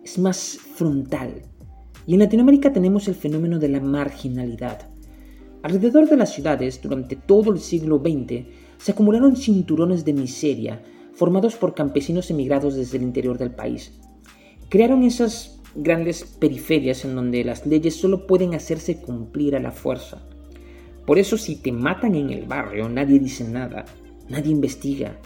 es 0.03 0.17
más 0.17 0.57
frontal. 0.57 1.43
Y 2.07 2.15
en 2.15 2.21
Latinoamérica 2.21 2.73
tenemos 2.73 3.07
el 3.07 3.13
fenómeno 3.13 3.59
de 3.59 3.69
la 3.69 3.79
marginalidad. 3.79 4.92
Alrededor 5.63 6.09
de 6.09 6.17
las 6.17 6.33
ciudades, 6.33 6.81
durante 6.81 7.15
todo 7.15 7.53
el 7.53 7.59
siglo 7.59 7.97
XX, 7.97 8.45
se 8.77 8.91
acumularon 8.91 9.37
cinturones 9.37 10.03
de 10.03 10.11
miseria 10.11 10.83
formados 11.13 11.55
por 11.55 11.73
campesinos 11.73 12.29
emigrados 12.29 12.75
desde 12.75 12.97
el 12.97 13.03
interior 13.03 13.37
del 13.37 13.51
país. 13.51 13.93
Crearon 14.67 15.03
esas 15.03 15.61
grandes 15.73 16.25
periferias 16.25 17.05
en 17.05 17.15
donde 17.15 17.45
las 17.45 17.65
leyes 17.65 17.95
solo 17.95 18.27
pueden 18.27 18.53
hacerse 18.53 18.97
cumplir 18.97 19.55
a 19.55 19.61
la 19.61 19.71
fuerza. 19.71 20.21
Por 21.05 21.17
eso 21.17 21.37
si 21.37 21.55
te 21.55 21.71
matan 21.71 22.15
en 22.15 22.29
el 22.29 22.45
barrio 22.45 22.89
nadie 22.89 23.19
dice 23.19 23.45
nada, 23.45 23.85
nadie 24.29 24.51
investiga, 24.51 25.17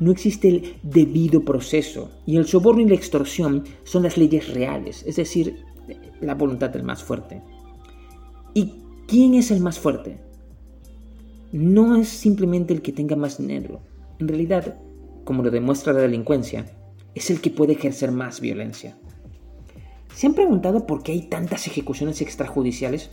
no 0.00 0.10
existe 0.10 0.48
el 0.48 0.74
debido 0.82 1.44
proceso 1.44 2.10
y 2.26 2.36
el 2.36 2.46
soborno 2.46 2.82
y 2.82 2.88
la 2.88 2.96
extorsión 2.96 3.62
son 3.84 4.02
las 4.02 4.16
leyes 4.16 4.52
reales, 4.52 5.04
es 5.06 5.16
decir, 5.16 5.64
la 6.20 6.34
voluntad 6.34 6.70
del 6.70 6.82
más 6.82 7.04
fuerte. 7.04 7.42
¿Y 8.54 8.83
quién 9.06 9.34
es 9.34 9.50
el 9.50 9.60
más 9.60 9.78
fuerte? 9.78 10.18
No 11.52 11.96
es 11.96 12.08
simplemente 12.08 12.74
el 12.74 12.82
que 12.82 12.92
tenga 12.92 13.16
más 13.16 13.38
dinero. 13.38 13.80
En 14.18 14.28
realidad, 14.28 14.76
como 15.24 15.42
lo 15.42 15.50
demuestra 15.50 15.92
la 15.92 16.00
delincuencia, 16.00 16.66
es 17.14 17.30
el 17.30 17.40
que 17.40 17.50
puede 17.50 17.74
ejercer 17.74 18.10
más 18.10 18.40
violencia. 18.40 18.96
¿Se 20.14 20.26
han 20.26 20.34
preguntado 20.34 20.86
por 20.86 21.02
qué 21.02 21.12
hay 21.12 21.22
tantas 21.22 21.66
ejecuciones 21.66 22.20
extrajudiciales? 22.20 23.10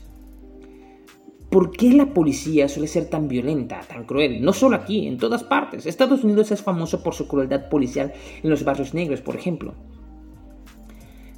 ¿Por 1.49 1.71
qué 1.71 1.91
la 1.91 2.13
policía 2.13 2.69
suele 2.69 2.87
ser 2.87 3.09
tan 3.09 3.27
violenta, 3.27 3.81
tan 3.81 4.05
cruel? 4.05 4.41
No 4.41 4.53
solo 4.53 4.75
aquí, 4.75 5.07
en 5.07 5.17
todas 5.17 5.43
partes. 5.43 5.85
Estados 5.85 6.23
Unidos 6.23 6.51
es 6.51 6.61
famoso 6.61 7.03
por 7.03 7.13
su 7.13 7.27
crueldad 7.27 7.69
policial 7.69 8.13
en 8.41 8.49
los 8.49 8.63
barrios 8.63 8.93
negros, 8.93 9.21
por 9.21 9.35
ejemplo. 9.35 9.73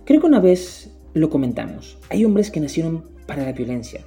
Creo 0.06 0.22
que 0.22 0.28
una 0.28 0.40
vez 0.40 0.96
lo 1.14 1.30
comentamos. 1.30 1.98
Hay 2.10 2.26
hombres 2.26 2.52
que 2.52 2.60
nacieron 2.60 3.10
para 3.26 3.44
la 3.44 3.54
violencia. 3.54 4.06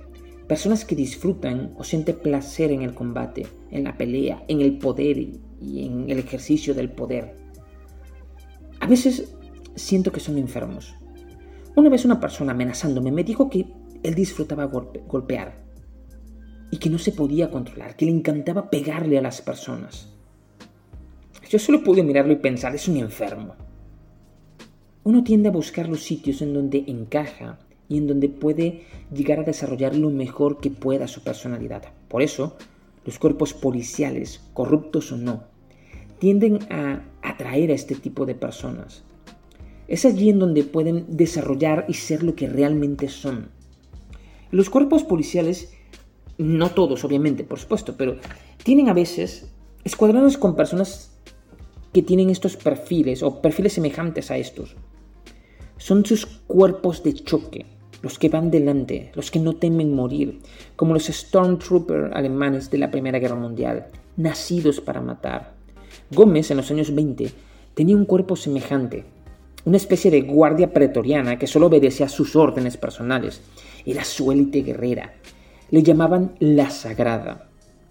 Personas 0.49 0.85
que 0.85 0.95
disfrutan 0.95 1.75
o 1.77 1.83
sienten 1.83 2.19
placer 2.19 2.71
en 2.71 2.83
el 2.83 2.95
combate, 2.95 3.47
en 3.71 3.85
la 3.85 3.97
pelea, 3.97 4.45
en 4.47 4.61
el 4.61 4.79
poder 4.79 5.19
y 5.19 5.87
en 5.87 6.09
el 6.09 6.19
ejercicio 6.19 6.73
del 6.75 6.91
poder. 6.91 7.37
A 8.81 8.87
veces 8.87 9.35
siento 9.75 10.13
que 10.13 10.21
son 10.21 10.39
enfermos. 10.39 10.95
Una 11.75 11.91
vez 11.91 12.05
una 12.05 12.21
persona 12.21 12.53
amenazándome 12.53 13.11
me 13.11 13.25
dijo 13.25 13.51
que 13.51 13.67
él 14.03 14.15
disfrutaba 14.15 14.65
golpear 14.65 15.65
y 16.71 16.79
que 16.79 16.91
no 16.91 16.99
se 16.99 17.13
podía 17.13 17.51
controlar, 17.51 17.97
que 17.97 18.07
le 18.07 18.13
encantaba 18.13 18.71
pegarle 18.71 19.19
a 19.19 19.23
las 19.23 19.43
personas. 19.43 20.13
Yo 21.49 21.59
solo 21.59 21.83
pude 21.83 22.03
mirarlo 22.03 22.33
y 22.33 22.37
pensar, 22.37 22.75
es 22.75 22.89
un 22.89 22.97
enfermo. 22.97 23.55
Uno 25.05 25.23
tiende 25.23 25.49
a 25.49 25.53
buscar 25.53 25.89
los 25.89 26.03
sitios 26.03 26.43
en 26.43 26.55
donde 26.55 26.85
encaja 26.87 27.59
y 27.89 27.99
en 27.99 28.07
donde 28.07 28.29
puede 28.29 28.83
llegar 29.13 29.41
a 29.41 29.45
desarrollar 29.45 29.95
lo 29.95 30.11
mejor 30.11 30.61
que 30.61 30.71
pueda 30.71 31.09
su 31.09 31.23
personalidad. 31.23 31.83
Por 32.09 32.23
eso, 32.23 32.57
los 33.05 33.19
cuerpos 33.19 33.55
policiales, 33.55 34.41
corruptos 34.53 35.13
o 35.13 35.17
no, 35.17 35.45
tienden 36.19 36.59
a 36.71 37.05
atraer 37.23 37.71
a 37.71 37.75
este 37.75 37.95
tipo 37.95 38.27
de 38.27 38.35
personas. 38.35 39.03
Es 39.89 40.05
allí 40.05 40.31
en 40.31 40.39
donde 40.39 40.65
pueden 40.65 41.05
desarrollar 41.09 41.85
y 41.89 41.95
ser 41.95 42.23
lo 42.23 42.35
que 42.35 42.49
realmente 42.49 43.09
son. 43.09 43.51
Los 44.51 44.71
cuerpos 44.71 45.05
policiales, 45.05 45.73
no 46.39 46.71
todos 46.71 47.05
obviamente, 47.05 47.45
por 47.45 47.59
supuesto, 47.59 47.95
pero 47.97 48.17
tienen 48.65 48.89
a 48.89 48.95
veces 48.95 49.53
escuadrones 49.85 50.39
con 50.39 50.57
personas 50.57 51.13
que 51.93 52.03
tienen 52.03 52.31
estos 52.31 52.57
perfiles 52.57 53.23
o 53.23 53.41
perfiles 53.41 53.75
semejantes 53.75 54.31
a 54.31 54.39
estos. 54.39 54.77
Son 55.79 56.05
sus 56.05 56.27
cuerpos 56.27 57.03
de 57.03 57.15
choque, 57.15 57.67
los 58.07 58.21
que 58.21 58.29
van 58.29 58.53
delante, 58.53 59.11
los 59.17 59.33
que 59.33 59.41
no 59.41 59.55
temen 59.55 59.93
morir, 59.93 60.39
como 60.77 60.95
los 60.95 61.07
Stormtrooper 61.07 62.13
alemanes 62.15 62.71
de 62.71 62.79
la 62.79 62.93
Primera 62.93 63.19
Guerra 63.19 63.35
Mundial, 63.35 63.89
nacidos 64.17 64.81
para 64.81 65.01
matar. 65.01 65.55
Gómez 66.13 66.53
en 66.53 66.59
los 66.59 66.71
años 66.71 66.95
20 66.95 67.33
tenía 67.75 67.97
un 67.97 68.05
cuerpo 68.05 68.37
semejante, 68.37 69.05
una 69.65 69.77
especie 69.77 70.13
de 70.13 70.21
guardia 70.21 70.73
pretoriana 70.73 71.37
que 71.37 71.49
solo 71.49 71.67
obedecía 71.67 72.07
a 72.07 72.09
sus 72.09 72.37
órdenes 72.37 72.77
personales. 72.77 73.41
Era 73.85 74.05
su 74.05 74.31
élite 74.31 74.63
guerrera. 74.63 75.15
Le 75.73 75.83
llamaban 75.83 76.37
la 76.39 76.71
Sagrada 76.71 77.49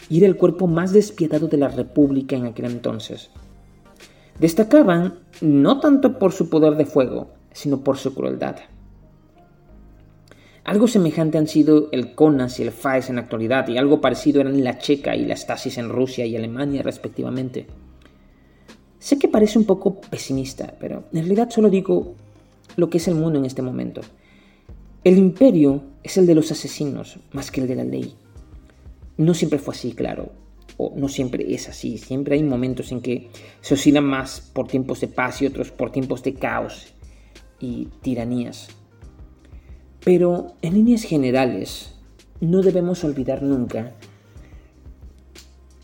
y 0.08 0.20
era 0.20 0.28
el 0.28 0.38
cuerpo 0.38 0.66
más 0.66 0.94
despiadado 0.94 1.50
de 1.50 1.58
la 1.58 1.68
República 1.68 2.38
en 2.38 2.46
aquel 2.46 2.68
entonces. 2.68 3.32
Destacaban 4.40 5.20
no 5.42 5.82
tanto 5.82 6.18
por 6.18 6.32
su 6.32 6.50
poder 6.50 6.78
de 6.78 6.86
fuego, 6.86 7.32
sino 7.52 7.82
por 7.82 7.98
su 7.98 8.16
crueldad. 8.16 8.56
Algo 10.66 10.88
semejante 10.88 11.38
han 11.38 11.48
sido 11.48 11.90
el 11.92 12.16
CONAS 12.16 12.60
y 12.60 12.64
el 12.64 12.72
FAES 12.72 13.10
en 13.10 13.18
la 13.18 13.22
actualidad, 13.22 13.68
y 13.68 13.78
algo 13.78 14.02
parecido 14.02 14.42
eran 14.42 14.64
la 14.64 14.80
Checa 14.80 15.16
y 15.16 15.24
la 15.24 15.36
Stasis 15.36 15.78
en 15.78 15.90
Rusia 15.90 16.26
y 16.26 16.36
Alemania, 16.36 16.82
respectivamente. 16.82 17.68
Sé 18.98 19.20
que 19.20 19.28
parece 19.28 19.60
un 19.60 19.66
poco 19.66 20.02
pesimista, 20.02 20.74
pero 20.80 21.04
en 21.14 21.20
realidad 21.20 21.52
solo 21.52 21.70
digo 21.70 22.16
lo 22.78 22.90
que 22.90 22.98
es 22.98 23.08
el 23.08 23.14
mundo 23.14 23.38
en 23.38 23.46
este 23.46 23.62
momento. 23.62 24.02
El 25.04 25.20
imperio 25.20 25.84
es 26.02 26.18
el 26.18 26.26
de 26.26 26.34
los 26.34 26.52
asesinos 26.52 27.20
más 27.32 27.52
que 27.52 27.62
el 27.62 27.68
de 27.68 27.76
la 27.76 27.84
ley. 27.84 28.16
No 29.18 29.36
siempre 29.36 29.60
fue 29.60 29.76
así, 29.76 29.92
claro, 29.92 30.32
o 30.78 30.94
no 30.96 31.10
siempre 31.10 31.54
es 31.54 31.70
así. 31.70 32.00
Siempre 32.00 32.38
hay 32.38 32.44
momentos 32.44 32.92
en 32.92 33.02
que 33.02 33.30
se 33.62 33.76
oscila 33.76 34.02
más 34.02 34.42
por 34.42 34.68
tiempos 34.68 35.00
de 35.02 35.10
paz 35.10 35.44
y 35.44 35.46
otros 35.46 35.70
por 35.70 35.92
tiempos 35.92 36.24
de 36.24 36.34
caos 36.34 36.88
y 37.60 37.90
tiranías. 38.02 38.70
Pero 40.06 40.54
en 40.62 40.76
líneas 40.76 41.02
generales, 41.02 41.96
no 42.40 42.62
debemos 42.62 43.04
olvidar 43.04 43.42
nunca 43.42 43.94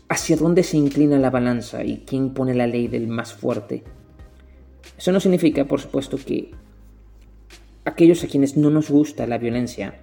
hacia 0.08 0.36
dónde 0.36 0.62
se 0.62 0.76
inclina 0.76 1.18
la 1.18 1.28
balanza 1.28 1.82
y 1.82 2.04
quién 2.06 2.32
pone 2.32 2.54
la 2.54 2.68
ley 2.68 2.86
del 2.86 3.08
más 3.08 3.32
fuerte. 3.32 3.82
Eso 4.96 5.10
no 5.10 5.18
significa, 5.18 5.64
por 5.64 5.80
supuesto, 5.80 6.18
que 6.18 6.52
aquellos 7.84 8.22
a 8.22 8.28
quienes 8.28 8.56
no 8.56 8.70
nos 8.70 8.90
gusta 8.90 9.26
la 9.26 9.38
violencia, 9.38 9.98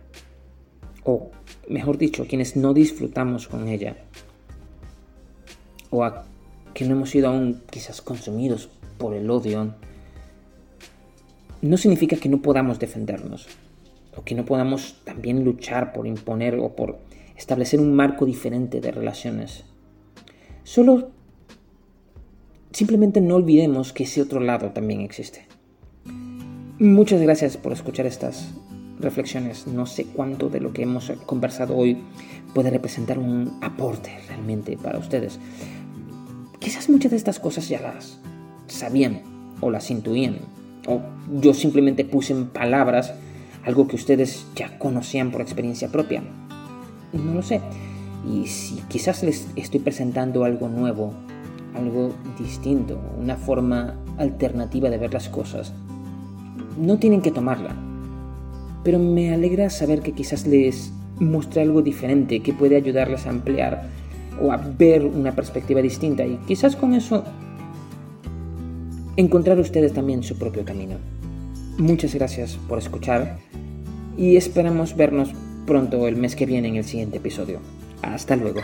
o 1.06 1.32
mejor 1.70 1.98
dicho, 1.98 2.24
a 2.24 2.26
quienes 2.26 2.58
no 2.58 2.74
disfrutamos 2.74 3.48
con 3.48 3.70
ella, 3.70 3.96
o 5.92 6.04
a 6.04 6.26
que 6.74 6.84
no 6.84 6.96
hemos 6.96 7.12
sido 7.12 7.30
aún 7.30 7.62
quizás 7.72 8.02
consumidos 8.02 8.68
por 8.98 9.14
el 9.14 9.30
odio, 9.32 9.76
no 11.62 11.78
significa 11.78 12.18
que 12.18 12.28
no 12.28 12.42
podamos 12.42 12.80
defendernos 12.80 13.48
que 14.24 14.36
no 14.36 14.46
podamos 14.46 15.02
también 15.04 15.44
luchar 15.44 15.94
por 15.94 16.08
imponer 16.08 16.56
o 16.56 16.76
por 16.76 17.00
establecer 17.36 17.80
un 17.80 17.94
marco 17.94 18.26
diferente 18.26 18.82
de 18.82 18.92
relaciones. 18.92 19.66
Solo 20.64 21.12
simplemente 22.72 23.22
no 23.22 23.36
olvidemos 23.36 23.94
que 23.94 24.04
ese 24.04 24.22
otro 24.22 24.40
lado 24.40 24.72
también 24.72 25.02
existe. 25.02 25.48
Muchas 26.80 27.22
gracias 27.22 27.58
por 27.58 27.74
escuchar 27.74 28.06
estas 28.06 28.54
reflexiones. 29.00 29.68
No 29.68 29.86
sé 29.86 30.06
cuánto 30.06 30.50
de 30.50 30.60
lo 30.60 30.74
que 30.74 30.84
hemos 30.84 31.12
conversado 31.26 31.76
hoy 31.76 31.98
puede 32.54 32.70
representar 32.70 33.20
un 33.20 33.58
aporte 33.62 34.12
realmente 34.28 34.78
para 34.78 35.00
ustedes. 35.00 35.40
Quizás 36.60 36.90
muchas 36.90 37.12
de 37.12 37.18
estas 37.18 37.40
cosas 37.40 37.70
ya 37.70 37.82
las 37.82 38.20
sabían 38.68 39.22
o 39.62 39.70
las 39.72 39.92
intuían, 39.92 40.38
o 40.88 41.02
yo 41.42 41.54
simplemente 41.54 42.06
puse 42.06 42.34
en 42.34 42.48
palabras 42.48 43.14
algo 43.70 43.88
que 43.88 43.96
ustedes 43.96 44.48
ya 44.56 44.80
conocían 44.80 45.32
por 45.32 45.42
experiencia 45.42 45.90
propia. 45.90 46.24
No 47.14 47.36
lo 47.36 47.44
sé. 47.44 47.62
Y 48.28 48.48
si 48.48 48.82
quizás 48.90 49.24
les 49.24 49.48
estoy 49.56 49.80
presentando 49.80 50.44
algo 50.44 50.68
nuevo, 50.68 51.14
algo 51.76 52.12
distinto, 52.40 53.00
una 53.20 53.36
forma 53.36 53.96
alternativa 54.18 54.90
de 54.90 54.98
ver 54.98 55.14
las 55.14 55.30
cosas, 55.30 55.72
no 56.80 56.98
tienen 56.98 57.22
que 57.22 57.30
tomarla. 57.30 57.76
Pero 58.84 58.98
me 58.98 59.34
alegra 59.34 59.70
saber 59.70 60.02
que 60.02 60.14
quizás 60.14 60.48
les 60.48 60.92
muestre 61.20 61.62
algo 61.62 61.84
diferente 61.84 62.42
que 62.42 62.54
puede 62.54 62.76
ayudarles 62.76 63.28
a 63.28 63.30
ampliar 63.30 63.88
o 64.42 64.52
a 64.52 64.58
ver 64.58 65.06
una 65.06 65.34
perspectiva 65.34 65.82
distinta 65.82 66.26
y 66.26 66.38
quizás 66.48 66.76
con 66.76 66.94
eso 66.94 67.24
encontrar 69.16 69.60
ustedes 69.60 69.94
también 69.94 70.24
su 70.24 70.40
propio 70.40 70.66
camino. 70.66 70.96
Muchas 71.78 72.16
gracias 72.16 72.58
por 72.68 72.80
escuchar 72.80 73.38
y 74.20 74.36
esperamos 74.36 74.98
vernos 74.98 75.30
pronto 75.66 76.06
el 76.06 76.18
mes 76.18 76.36
que 76.36 76.46
viene 76.46 76.68
en 76.68 76.76
el 76.76 76.84
siguiente 76.84 77.18
episodio. 77.18 77.62
Hasta 78.02 78.36
luego. 78.36 78.62